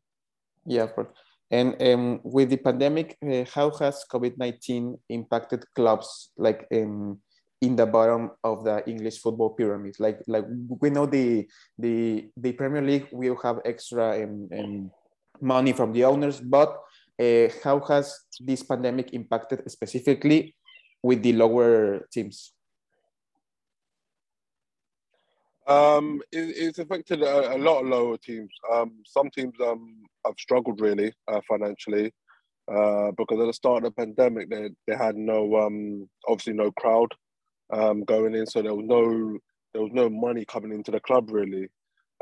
Yeah, 0.66 0.84
of 0.84 0.94
course. 0.94 1.10
And 1.52 1.82
um, 1.82 2.22
with 2.24 2.50
the 2.50 2.58
pandemic, 2.58 3.18
uh, 3.26 3.46
how 3.54 3.72
has 3.82 4.06
COVID 4.12 4.38
nineteen 4.38 4.98
impacted 5.10 5.66
clubs 5.74 6.30
like 6.38 6.68
um, 6.72 7.18
in 7.62 7.76
the 7.76 7.88
bottom 7.88 8.32
of 8.44 8.64
the 8.64 8.88
English 8.88 9.20
football 9.20 9.50
pyramid? 9.50 9.96
Like 10.00 10.22
like 10.28 10.46
we 10.82 10.90
know 10.92 11.08
the 11.08 11.50
the 11.78 12.30
the 12.38 12.54
Premier 12.54 12.84
League 12.84 13.08
will 13.12 13.38
have 13.42 13.60
extra 13.66 14.24
um, 14.24 14.48
um, 14.54 14.92
money 15.42 15.74
from 15.74 15.92
the 15.92 16.06
owners, 16.06 16.40
but 16.40 16.78
uh, 17.20 17.50
how 17.64 17.80
has 17.90 18.14
this 18.40 18.62
pandemic 18.62 19.14
impacted 19.14 19.66
specifically 19.72 20.56
with 21.02 21.24
the 21.24 21.34
lower 21.34 22.06
teams? 22.14 22.54
Um, 25.70 26.20
it, 26.32 26.56
it's 26.58 26.80
affected 26.80 27.22
a, 27.22 27.56
a, 27.56 27.60
lot 27.60 27.82
of 27.82 27.88
lower 27.88 28.18
teams. 28.18 28.50
Um, 28.74 29.04
some 29.06 29.30
teams 29.30 29.54
um, 29.64 30.02
have 30.26 30.34
struggled 30.40 30.82
really 30.82 31.14
uh, 31.28 31.42
financially 31.48 32.12
uh, 32.68 33.12
because 33.16 33.40
at 33.40 33.46
the 33.46 33.54
start 33.54 33.84
of 33.84 33.84
the 33.84 33.92
pandemic, 33.92 34.50
they, 34.50 34.72
they 34.88 34.96
had 34.96 35.16
no 35.16 35.56
um, 35.58 36.10
obviously 36.28 36.54
no 36.54 36.72
crowd 36.72 37.14
um, 37.72 38.04
going 38.04 38.34
in, 38.34 38.48
so 38.48 38.64
there 38.64 38.74
was 38.74 38.86
no 38.88 39.38
there 39.74 39.84
was 39.84 39.92
no 39.94 40.10
money 40.10 40.44
coming 40.44 40.74
into 40.74 40.90
the 40.90 41.00
club 41.00 41.30
really. 41.32 41.68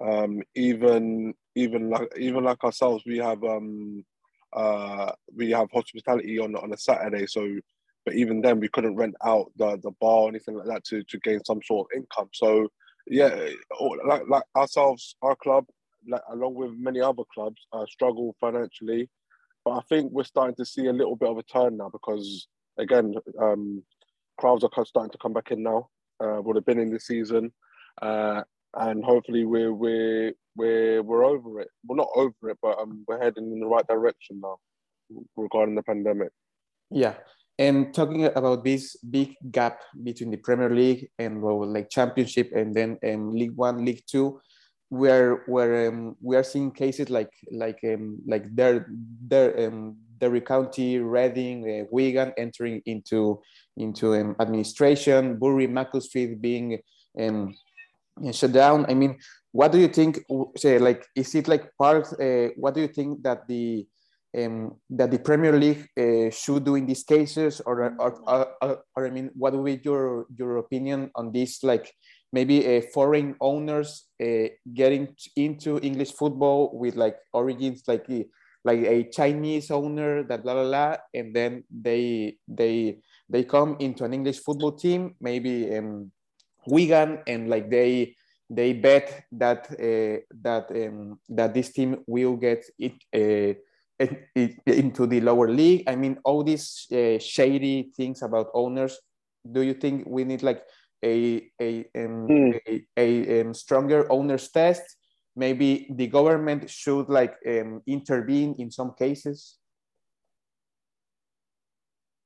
Um, 0.05 0.41
even 0.53 1.33
even 1.55 1.89
like 1.89 2.09
even 2.19 2.43
like 2.43 2.61
ourselves, 2.65 3.03
we 3.05 3.17
have 3.19 3.41
um, 3.45 4.03
uh, 4.51 5.13
we 5.33 5.51
have 5.51 5.71
hospitality 5.73 6.37
on 6.37 6.53
on 6.57 6.73
a 6.73 6.77
Saturday, 6.77 7.25
so 7.27 7.47
but 8.05 8.13
even 8.13 8.41
then 8.41 8.59
we 8.59 8.67
couldn't 8.67 8.97
rent 8.97 9.15
out 9.23 9.53
the 9.55 9.77
the 9.83 9.91
bar 10.01 10.23
or 10.23 10.29
anything 10.29 10.57
like 10.57 10.67
that 10.67 10.83
to 10.85 11.01
to 11.03 11.17
gain 11.19 11.39
some 11.45 11.61
sort 11.63 11.87
of 11.87 11.97
income. 11.97 12.29
So 12.33 12.67
yeah, 13.09 13.49
like 14.05 14.23
like 14.27 14.43
ourselves, 14.55 15.15
our 15.21 15.35
club, 15.35 15.65
like 16.07 16.21
along 16.31 16.55
with 16.55 16.71
many 16.77 17.01
other 17.01 17.23
clubs, 17.33 17.65
uh, 17.73 17.85
struggle 17.85 18.35
financially. 18.39 19.09
But 19.65 19.71
I 19.71 19.81
think 19.89 20.11
we're 20.11 20.23
starting 20.23 20.55
to 20.55 20.65
see 20.65 20.87
a 20.87 20.93
little 20.93 21.15
bit 21.15 21.29
of 21.29 21.37
a 21.37 21.43
turn 21.43 21.77
now 21.77 21.89
because 21.89 22.47
again, 22.77 23.15
um, 23.41 23.83
crowds 24.37 24.63
are 24.63 24.85
starting 24.85 25.11
to 25.11 25.17
come 25.17 25.33
back 25.33 25.51
in 25.51 25.63
now. 25.63 25.89
Uh, 26.19 26.41
would 26.41 26.55
have 26.55 26.65
been 26.65 26.79
in 26.79 26.91
the 26.91 26.99
season, 26.99 27.51
uh, 28.01 28.41
and 28.75 29.03
hopefully 29.03 29.45
we're 29.45 29.73
we're 29.73 30.33
we're 30.55 31.03
we're 31.03 31.23
over 31.23 31.61
it. 31.61 31.69
We're 31.85 31.95
not 31.95 32.09
over 32.15 32.49
it, 32.49 32.57
but 32.61 32.79
um, 32.79 33.03
we're 33.07 33.21
heading 33.21 33.51
in 33.51 33.59
the 33.59 33.67
right 33.67 33.85
direction 33.87 34.41
now 34.41 34.57
regarding 35.35 35.75
the 35.75 35.83
pandemic. 35.83 36.31
Yeah, 36.89 37.13
and 37.59 37.93
talking 37.93 38.25
about 38.25 38.63
this 38.63 38.95
big 38.97 39.35
gap 39.51 39.81
between 40.03 40.29
the 40.29 40.37
Premier 40.37 40.69
League 40.69 41.09
and 41.17 41.41
like 41.41 41.89
Championship 41.89 42.51
and 42.53 42.75
then 42.75 42.97
um, 43.03 43.33
League 43.33 43.55
One, 43.55 43.83
League 43.83 44.03
Two, 44.05 44.39
where 44.89 45.43
where 45.47 45.89
um, 45.89 46.15
we 46.21 46.35
are 46.35 46.43
seeing 46.43 46.71
cases 46.71 47.09
like 47.09 47.31
like 47.51 47.79
um, 47.83 48.19
like 48.27 48.53
their 48.55 48.87
their 49.27 49.67
um, 49.67 49.97
Derby 50.19 50.41
County, 50.41 50.99
Reading, 50.99 51.81
uh, 51.81 51.85
Wigan 51.91 52.33
entering 52.37 52.81
into 52.85 53.41
into 53.75 54.13
um, 54.13 54.35
administration, 54.39 55.37
Bury, 55.37 55.67
Macclesfield 55.67 56.41
being 56.41 56.79
um, 57.19 57.55
shut 58.31 58.51
down. 58.51 58.85
I 58.87 58.93
mean, 58.93 59.17
what 59.51 59.71
do 59.71 59.79
you 59.79 59.87
think? 59.87 60.19
Say, 60.55 60.77
like, 60.77 61.05
is 61.15 61.33
it 61.33 61.47
like 61.47 61.71
part? 61.77 62.07
Uh, 62.21 62.49
what 62.55 62.75
do 62.75 62.81
you 62.81 62.87
think 62.87 63.23
that 63.23 63.47
the 63.47 63.87
um, 64.37 64.75
that 64.89 65.11
the 65.11 65.19
Premier 65.19 65.57
League 65.57 65.87
uh, 65.97 66.29
should 66.29 66.65
do 66.65 66.75
in 66.75 66.85
these 66.85 67.03
cases, 67.03 67.61
or, 67.65 67.95
or, 67.99 68.21
or, 68.61 68.83
or, 68.95 69.07
I 69.07 69.09
mean, 69.09 69.31
what 69.33 69.53
would 69.53 69.65
be 69.65 69.81
your 69.83 70.27
your 70.37 70.57
opinion 70.57 71.11
on 71.15 71.31
this? 71.31 71.63
Like 71.63 71.91
maybe 72.31 72.77
uh, 72.77 72.81
foreign 72.93 73.35
owners 73.41 74.05
uh, 74.21 74.49
getting 74.73 75.15
into 75.35 75.79
English 75.79 76.13
football 76.13 76.71
with 76.77 76.95
like 76.95 77.17
origins 77.33 77.83
like 77.87 78.05
like 78.63 78.79
a 78.79 79.09
Chinese 79.09 79.71
owner 79.71 80.23
that 80.23 80.43
blah 80.43 80.53
blah 80.53 80.67
blah, 80.67 80.95
and 81.13 81.35
then 81.35 81.63
they 81.71 82.37
they 82.47 82.99
they 83.29 83.43
come 83.43 83.77
into 83.79 84.03
an 84.03 84.13
English 84.13 84.39
football 84.39 84.73
team, 84.73 85.15
maybe 85.19 85.75
um, 85.75 86.11
Wigan, 86.67 87.19
and 87.27 87.49
like 87.49 87.69
they 87.69 88.15
they 88.49 88.73
bet 88.73 89.25
that 89.31 89.67
uh, 89.71 90.19
that 90.41 90.71
um, 90.71 91.19
that 91.29 91.53
this 91.53 91.71
team 91.71 92.03
will 92.07 92.35
get 92.35 92.63
it 92.77 92.95
uh, 93.15 93.55
into 93.99 95.07
the 95.07 95.21
lower 95.21 95.49
league. 95.49 95.83
I 95.87 95.95
mean, 95.95 96.19
all 96.23 96.43
these 96.43 96.85
uh, 96.91 97.19
shady 97.19 97.91
things 97.95 98.21
about 98.21 98.47
owners. 98.53 98.97
Do 99.49 99.61
you 99.61 99.73
think 99.73 100.05
we 100.07 100.23
need 100.23 100.43
like 100.43 100.63
a 101.03 101.49
a, 101.61 101.85
um, 101.95 102.27
mm. 102.27 102.59
a, 102.67 102.85
a 102.97 103.41
um, 103.41 103.53
stronger 103.53 104.11
owners 104.11 104.49
test? 104.49 104.83
Maybe 105.35 105.87
the 105.89 106.07
government 106.07 106.69
should 106.69 107.09
like 107.09 107.35
um, 107.47 107.81
intervene 107.85 108.55
in 108.57 108.71
some 108.71 108.93
cases. 108.97 109.57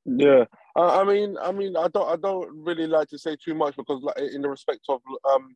Yeah, 0.06 0.46
I, 0.76 1.02
I 1.02 1.04
mean, 1.04 1.38
I 1.40 1.52
mean, 1.52 1.78
I 1.78 1.88
don't, 1.88 2.10
I 2.10 2.16
don't 2.16 2.50
really 2.66 2.88
like 2.88 3.08
to 3.10 3.20
say 3.20 3.36
too 3.36 3.54
much 3.54 3.76
because, 3.76 4.02
like, 4.02 4.18
in 4.18 4.42
the 4.42 4.50
respect 4.50 4.82
of 4.90 5.00
um, 5.30 5.56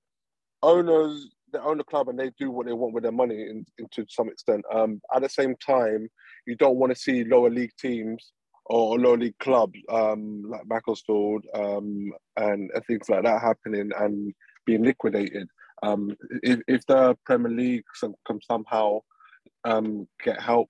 owners 0.61 1.34
they 1.55 1.61
own 1.61 1.77
the 1.77 1.83
club 1.83 2.09
and 2.09 2.19
they 2.19 2.31
do 2.37 2.51
what 2.51 2.65
they 2.65 2.73
want 2.73 2.93
with 2.93 3.03
their 3.03 3.11
money 3.11 3.35
in, 3.35 3.65
in 3.77 3.87
to 3.91 4.05
some 4.09 4.29
extent. 4.29 4.63
Um, 4.73 5.01
at 5.15 5.21
the 5.21 5.29
same 5.29 5.55
time, 5.65 6.09
you 6.45 6.55
don't 6.55 6.77
want 6.77 6.93
to 6.93 6.99
see 6.99 7.23
lower 7.23 7.49
league 7.49 7.73
teams 7.79 8.31
or 8.65 8.99
lower 8.99 9.17
league 9.17 9.37
clubs 9.39 9.79
um, 9.89 10.43
like 10.47 10.67
Macclesfield 10.67 11.45
um, 11.53 12.11
and, 12.37 12.71
things 12.87 13.09
like 13.09 13.23
that 13.23 13.41
happening 13.41 13.91
and 13.97 14.33
being 14.65 14.83
liquidated. 14.83 15.47
Um, 15.83 16.15
if, 16.43 16.59
if 16.67 16.85
the 16.87 17.17
Premier 17.25 17.51
League 17.51 17.83
can 17.99 18.41
somehow 18.41 18.99
um, 19.65 20.07
get 20.23 20.41
help 20.41 20.69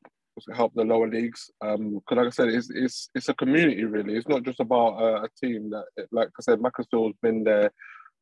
help 0.53 0.73
the 0.75 0.83
lower 0.83 1.07
leagues, 1.07 1.49
because 1.61 1.79
um, 1.79 2.01
like 2.11 2.27
I 2.27 2.29
said, 2.29 2.49
it's, 2.49 2.69
it's 2.69 3.09
it's 3.15 3.29
a 3.29 3.33
community 3.33 3.85
really. 3.85 4.15
It's 4.15 4.27
not 4.27 4.43
just 4.43 4.59
about 4.59 4.99
a, 5.01 5.23
a 5.23 5.27
team 5.41 5.69
that, 5.69 5.85
like 6.11 6.27
I 6.27 6.41
said, 6.41 6.61
Macclesfield's 6.61 7.17
been 7.21 7.43
there 7.45 7.71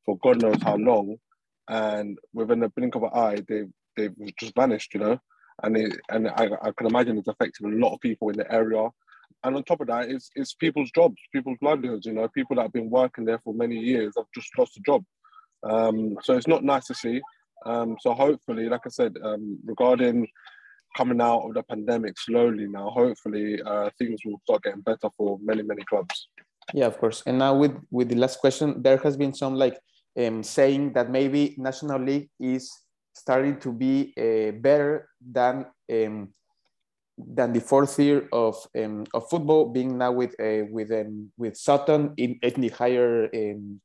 for 0.06 0.18
God 0.18 0.42
knows 0.42 0.62
how 0.62 0.76
long, 0.76 1.18
and 1.70 2.18
within 2.34 2.60
the 2.60 2.70
blink 2.70 2.96
of 2.96 3.04
an 3.04 3.12
eye, 3.14 3.42
they 3.48 3.64
they've 3.96 4.16
just 4.40 4.56
vanished, 4.56 4.94
you 4.94 5.00
know. 5.00 5.20
And 5.62 5.78
it, 5.78 6.00
and 6.10 6.28
I, 6.28 6.50
I 6.62 6.72
can 6.72 6.88
imagine 6.88 7.18
it's 7.18 7.28
affected 7.28 7.66
a 7.66 7.78
lot 7.78 7.94
of 7.94 8.02
people 8.02 8.30
in 8.30 8.38
the 8.38 8.52
area. 8.52 8.90
And 9.44 9.56
on 9.56 9.64
top 9.64 9.82
of 9.82 9.88
that, 9.88 10.10
it's 10.10 10.30
it's 10.36 10.54
people's 10.54 10.92
jobs, 10.92 11.18
people's 11.32 11.58
livelihoods. 11.62 12.06
You 12.06 12.14
know, 12.14 12.28
people 12.30 12.56
that 12.56 12.64
have 12.64 12.74
been 12.74 12.90
working 12.90 13.26
there 13.26 13.40
for 13.44 13.54
many 13.54 13.78
years 13.78 14.14
have 14.18 14.26
just 14.34 14.50
lost 14.58 14.78
a 14.78 14.82
job. 14.82 15.04
Um, 15.64 16.18
so 16.24 16.36
it's 16.36 16.48
not 16.48 16.64
nice 16.64 16.86
to 16.88 16.96
see. 16.96 17.22
Um, 17.66 17.96
so 18.02 18.14
hopefully, 18.14 18.68
like 18.68 18.82
I 18.86 18.90
said, 18.90 19.16
um, 19.24 19.60
regarding 19.66 20.28
coming 20.98 21.22
out 21.22 21.40
of 21.40 21.54
the 21.54 21.64
pandemic 21.64 22.20
slowly 22.20 22.68
now, 22.68 22.90
hopefully 22.90 23.62
uh, 23.66 23.90
things 23.98 24.20
will 24.26 24.40
start 24.44 24.64
getting 24.64 24.82
better 24.82 25.10
for 25.18 25.40
many 25.42 25.64
many 25.64 25.84
clubs. 25.84 26.28
Yeah, 26.74 26.86
of 26.86 26.98
course. 26.98 27.24
And 27.26 27.38
now 27.38 27.56
with 27.56 27.76
with 27.92 28.10
the 28.10 28.16
last 28.16 28.40
question, 28.40 28.82
there 28.82 28.98
has 28.98 29.18
been 29.18 29.34
some 29.34 29.56
like 29.56 29.78
um, 30.18 30.44
saying 30.44 30.94
that 30.94 31.10
maybe 31.10 31.56
National 31.58 32.00
League 32.00 32.30
is 32.40 32.72
starting 33.14 33.60
to 33.60 33.72
be 33.72 34.14
uh, 34.18 34.52
better 34.60 35.10
than 35.22 35.66
um, 35.92 36.30
than 37.18 37.54
the 37.54 37.62
fourth 37.62 38.00
year 38.00 38.28
of 38.32 38.56
um, 38.78 39.06
of 39.14 39.30
football, 39.30 39.70
being 39.70 39.98
now 39.98 40.12
with 40.12 40.34
uh, 40.40 40.66
with 40.72 40.92
um, 40.92 41.32
with 41.38 41.56
Sutton 41.56 42.14
in, 42.18 42.40
in 42.42 42.62
the 42.62 42.70
higher 42.70 43.30
um, 43.34 43.80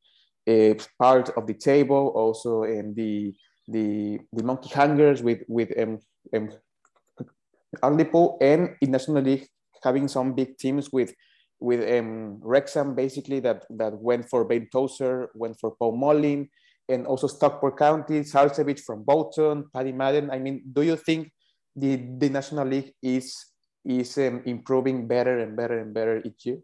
uh, 0.48 0.74
part 0.98 1.30
of 1.36 1.46
the 1.46 1.54
table, 1.54 2.12
also 2.14 2.62
in 2.62 2.94
the 2.94 3.34
the 3.68 4.18
the 4.32 4.42
Monkey 4.42 4.70
Hangers 4.70 5.22
with 5.22 5.42
with 5.48 5.70
um, 5.78 5.98
um, 6.34 6.50
Hartlepool, 7.82 8.38
and 8.40 8.76
in 8.80 8.90
National 8.90 9.22
League 9.22 9.46
having 9.82 10.08
some 10.08 10.32
big 10.32 10.58
teams 10.58 10.90
with 10.92 11.14
with 11.60 11.80
um, 11.98 12.38
Wrexham 12.42 12.94
basically 12.94 13.40
that 13.40 13.64
that 13.70 13.94
went 13.98 14.28
for 14.28 14.44
Ben 14.44 14.68
Tozer, 14.70 15.30
went 15.34 15.58
for 15.60 15.74
Paul 15.78 15.96
Mullin, 15.96 16.48
and 16.88 17.06
also 17.06 17.26
Stockport 17.26 17.78
County, 17.78 18.20
Sarcevic 18.20 18.80
from 18.80 19.02
Bolton, 19.02 19.64
Paddy 19.74 19.92
Madden. 19.92 20.30
I 20.30 20.38
mean, 20.38 20.62
do 20.72 20.82
you 20.82 20.96
think 20.96 21.32
the 21.74 21.96
the 22.18 22.28
National 22.28 22.66
League 22.66 22.92
is 23.02 23.34
is 23.84 24.18
um, 24.18 24.42
improving 24.44 25.06
better 25.06 25.38
and 25.38 25.56
better 25.56 25.78
and 25.78 25.92
better 25.94 26.22
each 26.24 26.46
year? 26.46 26.58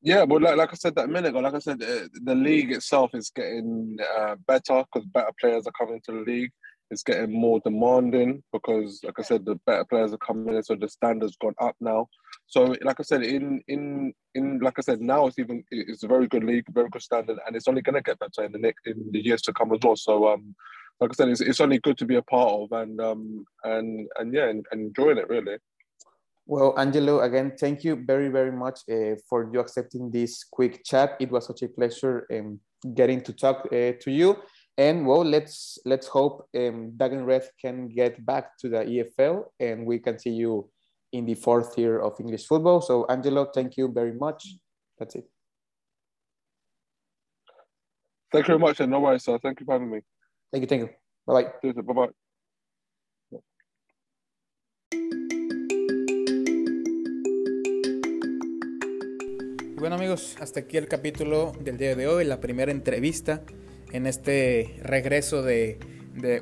Yeah, 0.00 0.26
but 0.26 0.42
like, 0.42 0.56
like 0.56 0.70
I 0.72 0.76
said 0.76 0.94
that 0.94 1.08
minute 1.08 1.30
ago, 1.30 1.40
like 1.40 1.54
I 1.54 1.58
said, 1.58 1.82
uh, 1.82 2.06
the 2.12 2.34
league 2.34 2.70
itself 2.70 3.10
is 3.14 3.30
getting 3.34 3.98
uh, 4.16 4.36
better 4.46 4.84
because 4.84 5.06
better 5.08 5.32
players 5.40 5.66
are 5.66 5.72
coming 5.72 6.00
to 6.06 6.12
the 6.12 6.20
league 6.20 6.52
it's 6.90 7.02
getting 7.02 7.32
more 7.32 7.60
demanding 7.60 8.42
because, 8.52 9.00
like 9.04 9.18
I 9.18 9.22
said, 9.22 9.44
the 9.44 9.56
better 9.66 9.84
players 9.84 10.12
are 10.12 10.18
coming 10.18 10.54
in, 10.54 10.62
so 10.62 10.74
the 10.74 10.88
standards 10.88 11.36
gone 11.36 11.54
up 11.60 11.76
now. 11.80 12.08
So, 12.46 12.74
like 12.82 12.98
I 12.98 13.02
said, 13.02 13.22
in 13.22 13.62
in 13.68 14.12
in 14.34 14.58
like 14.60 14.74
I 14.78 14.82
said, 14.82 15.00
now 15.00 15.26
it's 15.26 15.38
even 15.38 15.64
it's 15.70 16.02
a 16.02 16.08
very 16.08 16.26
good 16.28 16.44
league, 16.44 16.64
very 16.70 16.88
good 16.88 17.02
standard, 17.02 17.38
and 17.46 17.54
it's 17.54 17.68
only 17.68 17.82
going 17.82 17.96
to 17.96 18.02
get 18.02 18.18
better 18.18 18.44
in 18.44 18.52
the 18.52 18.58
next 18.58 18.86
in 18.86 19.10
the 19.12 19.20
years 19.20 19.42
to 19.42 19.52
come 19.52 19.72
as 19.72 19.80
well. 19.82 19.96
So, 19.96 20.28
um, 20.28 20.54
like 21.00 21.10
I 21.10 21.14
said, 21.14 21.28
it's, 21.28 21.40
it's 21.40 21.60
only 21.60 21.78
good 21.78 21.98
to 21.98 22.06
be 22.06 22.16
a 22.16 22.22
part 22.22 22.52
of, 22.52 22.72
and 22.72 23.00
um, 23.00 23.44
and 23.64 24.08
and 24.18 24.32
yeah, 24.32 24.48
and, 24.48 24.64
and 24.70 24.88
enjoying 24.88 25.18
it 25.18 25.28
really. 25.28 25.58
Well, 26.46 26.72
Angelo, 26.78 27.20
again, 27.20 27.52
thank 27.60 27.84
you 27.84 28.02
very, 28.06 28.28
very 28.28 28.52
much 28.52 28.80
uh, 28.90 29.16
for 29.28 29.50
you 29.52 29.60
accepting 29.60 30.10
this 30.10 30.44
quick 30.44 30.82
chat. 30.82 31.14
It 31.20 31.30
was 31.30 31.46
such 31.46 31.60
a 31.60 31.68
pleasure 31.68 32.26
um, 32.32 32.58
getting 32.94 33.20
to 33.24 33.34
talk 33.34 33.66
uh, 33.66 33.92
to 34.00 34.10
you. 34.10 34.36
And 34.78 35.04
well, 35.04 35.24
let's 35.24 35.76
let's 35.84 36.06
hope 36.06 36.48
um, 36.56 36.92
Dag 36.96 37.12
& 37.12 37.26
Red 37.26 37.50
can 37.60 37.88
get 37.88 38.24
back 38.24 38.56
to 38.58 38.68
the 38.68 38.84
EFL 38.86 39.42
and 39.58 39.84
we 39.84 39.98
can 39.98 40.20
see 40.20 40.30
you 40.30 40.70
in 41.12 41.26
the 41.26 41.34
fourth 41.34 41.76
year 41.76 41.98
of 41.98 42.14
English 42.20 42.46
football. 42.46 42.80
So, 42.80 43.04
Angelo, 43.08 43.50
thank 43.52 43.76
you 43.76 43.90
very 43.90 44.12
much. 44.12 44.54
That's 44.96 45.16
it. 45.16 45.24
Thank 48.30 48.46
you 48.46 48.54
very 48.54 48.60
much, 48.60 48.78
and 48.78 48.92
no 48.92 49.00
worries, 49.00 49.24
sir. 49.24 49.38
Thank 49.42 49.58
you 49.58 49.66
for 49.66 49.72
having 49.72 49.90
me. 49.90 50.00
Thank 50.52 50.62
you, 50.62 50.68
thank 50.68 50.82
you. 50.82 50.90
Bye 51.26 51.50
bye. 51.62 51.72
Bye 51.72 51.94
bye. 51.94 52.08
bueno 59.78 59.94
amigos, 59.94 60.36
hasta 60.40 60.60
aquí 60.60 60.76
el 60.76 60.88
capítulo 60.88 61.52
del 61.60 61.78
día 61.78 61.94
de 61.94 62.08
hoy, 62.08 62.24
la 62.24 62.40
primera 62.40 62.72
entrevista 62.72 63.44
en 63.92 64.06
este 64.06 64.78
regreso 64.82 65.42
de, 65.42 65.78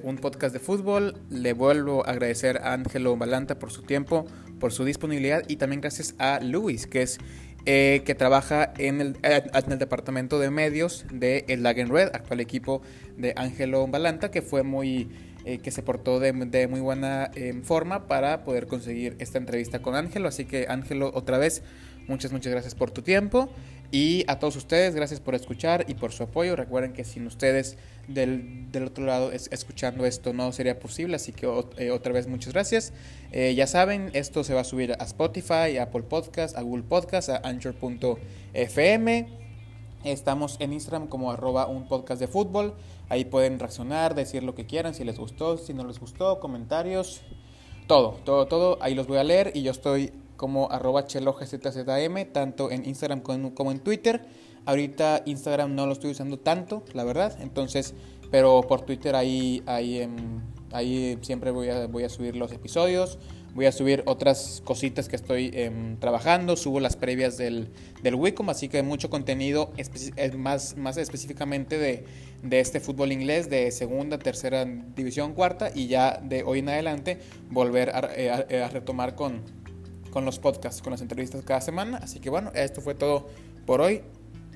un 0.02 0.16
podcast 0.16 0.52
de 0.54 0.59
fútbol. 0.59 1.18
Le 1.30 1.52
vuelvo 1.52 2.06
a 2.06 2.12
agradecer 2.12 2.59
a 2.59 2.72
Ángelo 2.72 3.16
Balanta 3.16 3.59
por 3.59 3.70
su 3.70 3.82
tiempo, 3.82 4.24
por 4.59 4.72
su 4.72 4.85
disponibilidad 4.85 5.42
y 5.48 5.56
también 5.56 5.80
gracias 5.80 6.14
a 6.18 6.40
Luis, 6.40 6.87
que 6.87 7.02
es 7.02 7.18
eh, 7.66 8.02
que 8.06 8.14
trabaja 8.14 8.72
en 8.78 9.00
el, 9.00 9.16
en 9.22 9.72
el, 9.72 9.78
departamento 9.78 10.38
de 10.38 10.50
medios 10.50 11.04
de 11.12 11.44
el 11.48 11.62
Lagen 11.62 11.88
Red, 11.88 12.11
actual 12.14 12.40
equipo 12.40 12.80
de 13.16 13.35
Ángelo 13.37 13.87
Balanta, 13.87 14.30
que 14.30 14.40
fue 14.40 14.62
muy 14.62 15.09
eh, 15.44 15.59
que 15.59 15.70
se 15.70 15.82
portó 15.82 16.20
de, 16.20 16.32
muy 16.32 16.80
buena 16.80 17.30
eh, 17.35 17.61
forma 17.62 18.06
para 18.06 18.44
poder 18.44 18.66
conseguir 18.66 19.16
esta 19.18 19.38
entrevista 19.38 19.80
con 19.80 19.94
Ángelo. 19.94 20.28
Así 20.28 20.44
que 20.44 20.66
Ángelo, 20.68 21.11
otra 21.12 21.38
vez, 21.38 21.62
Muchas, 22.09 22.32
muchas 22.32 22.52
gracias 22.52 22.74
por 22.74 22.90
tu 22.90 23.02
tiempo. 23.02 23.50
Y 23.90 24.25
a 24.27 24.38
todos 24.38 24.57
ustedes, 24.57 24.94
gracias 24.94 25.20
por 25.20 25.35
escuchar 25.35 25.85
y 25.88 25.94
por 25.94 26.12
su 26.12 26.25
apoyo. 26.25 26.57
Recuerden 26.57 26.92
que 26.92 27.05
sin 27.05 27.27
ustedes 27.27 27.77
del, 28.09 28.70
del 28.72 28.85
otro 28.85 29.05
lado 29.05 29.33
es, 29.33 29.49
escuchando 29.53 30.07
esto 30.07 30.33
no 30.33 30.53
sería 30.53 30.79
posible. 30.79 31.16
Así 31.16 31.33
que 31.33 31.46
eh, 31.79 31.90
otra 31.90 32.12
vez 32.12 32.27
muchas 32.27 32.53
gracias. 32.53 32.92
Eh, 33.33 33.55
ya 33.55 33.66
saben, 33.66 34.11
esto 34.12 34.44
se 34.44 34.55
va 34.55 34.62
a 34.62 34.64
subir 34.64 34.92
a 34.99 35.05
Spotify, 35.05 35.79
a 35.79 35.85
Apple 35.85 36.03
Podcast, 36.03 36.57
a 36.57 36.62
Google 36.62 36.85
Podcast, 36.85 37.29
a 37.29 37.37
Anchor.fm. 37.44 39.27
Estamos 40.05 40.57
en 40.61 40.72
Instagram 40.72 41.09
como 41.09 41.33
arroba 41.33 41.66
un 41.66 41.88
podcast 41.88 42.20
de 42.20 42.29
fútbol. 42.29 42.75
Ahí 43.09 43.25
pueden 43.25 43.59
reaccionar, 43.59 44.14
decir 44.14 44.42
lo 44.42 44.55
que 44.55 44.66
quieran, 44.66 44.94
si 44.94 45.05
les 45.05 45.18
gustó, 45.18 45.59
si 45.59 45.75
no 45.75 45.85
les 45.85 45.99
gustó, 45.99 46.38
comentarios. 46.40 47.22
Todo, 47.87 48.18
todo, 48.25 48.46
todo. 48.46 48.79
Ahí 48.81 48.94
los 48.94 49.07
voy 49.07 49.18
a 49.18 49.25
leer 49.25 49.53
y 49.55 49.62
yo 49.62 49.70
estoy 49.70 50.12
como 50.37 50.70
arroba 50.70 51.07
chelogzm, 51.07 52.25
tanto 52.33 52.70
en 52.70 52.87
Instagram 52.87 53.20
como 53.20 53.70
en 53.72 53.81
Twitter. 53.81 54.27
Ahorita 54.66 55.22
Instagram 55.27 55.75
no 55.75 55.87
lo 55.87 55.92
estoy 55.92 56.11
usando 56.11 56.38
tanto, 56.38 56.83
la 56.92 57.05
verdad, 57.05 57.38
entonces, 57.40 57.94
pero 58.33 58.62
por 58.62 58.81
Twitter 58.81 59.14
ahí, 59.14 59.62
ahí, 59.66 60.01
em, 60.01 60.40
ahí 60.72 61.18
siempre 61.22 61.53
voy 61.53 61.68
a, 61.68 61.87
voy 61.87 62.03
a 62.03 62.09
subir 62.09 62.35
los 62.35 62.51
episodios, 62.51 63.18
voy 63.55 63.66
a 63.66 63.72
subir 63.72 64.03
otras 64.07 64.62
cositas 64.64 65.09
que 65.09 65.14
estoy 65.14 65.53
em, 65.55 65.96
trabajando, 65.99 66.57
subo 66.57 66.81
las 66.81 66.96
previas 66.96 67.37
del, 67.37 67.68
del 68.03 68.16
Wicom, 68.16 68.51
así 68.51 68.68
que 68.68 68.83
mucho 68.83 69.09
contenido 69.09 69.70
más, 70.37 70.77
más 70.77 70.96
específicamente 70.96 71.79
de, 71.79 72.05
de 72.42 72.61
este 72.61 72.81
fútbol 72.81 73.12
inglés 73.12 73.49
de 73.49 73.70
segunda, 73.70 74.18
tercera 74.18 74.64
división, 74.64 75.33
cuarta 75.33 75.70
y 75.75 75.87
ya 75.87 76.20
de 76.22 76.42
hoy 76.42 76.59
en 76.59 76.68
adelante 76.68 77.18
volver 77.51 77.90
a 77.90 78.11
eh, 78.14 78.68
retomar 78.72 79.14
con, 79.14 79.42
con 80.16 80.24
los 80.24 80.38
podcasts, 80.38 80.81
con 80.81 80.92
las 80.92 81.02
entrevistas 81.02 81.42
cada 81.44 81.61
semana. 81.61 81.98
Así 81.98 82.20
que 82.20 82.31
bueno, 82.31 82.50
esto 82.55 82.81
fue 82.81 82.94
todo 82.94 83.29
por 83.66 83.83
hoy. 83.83 84.00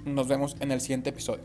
Nos 0.07 0.27
vemos 0.27 0.57
en 0.59 0.73
el 0.73 0.81
siguiente 0.81 1.11
episodio. 1.11 1.45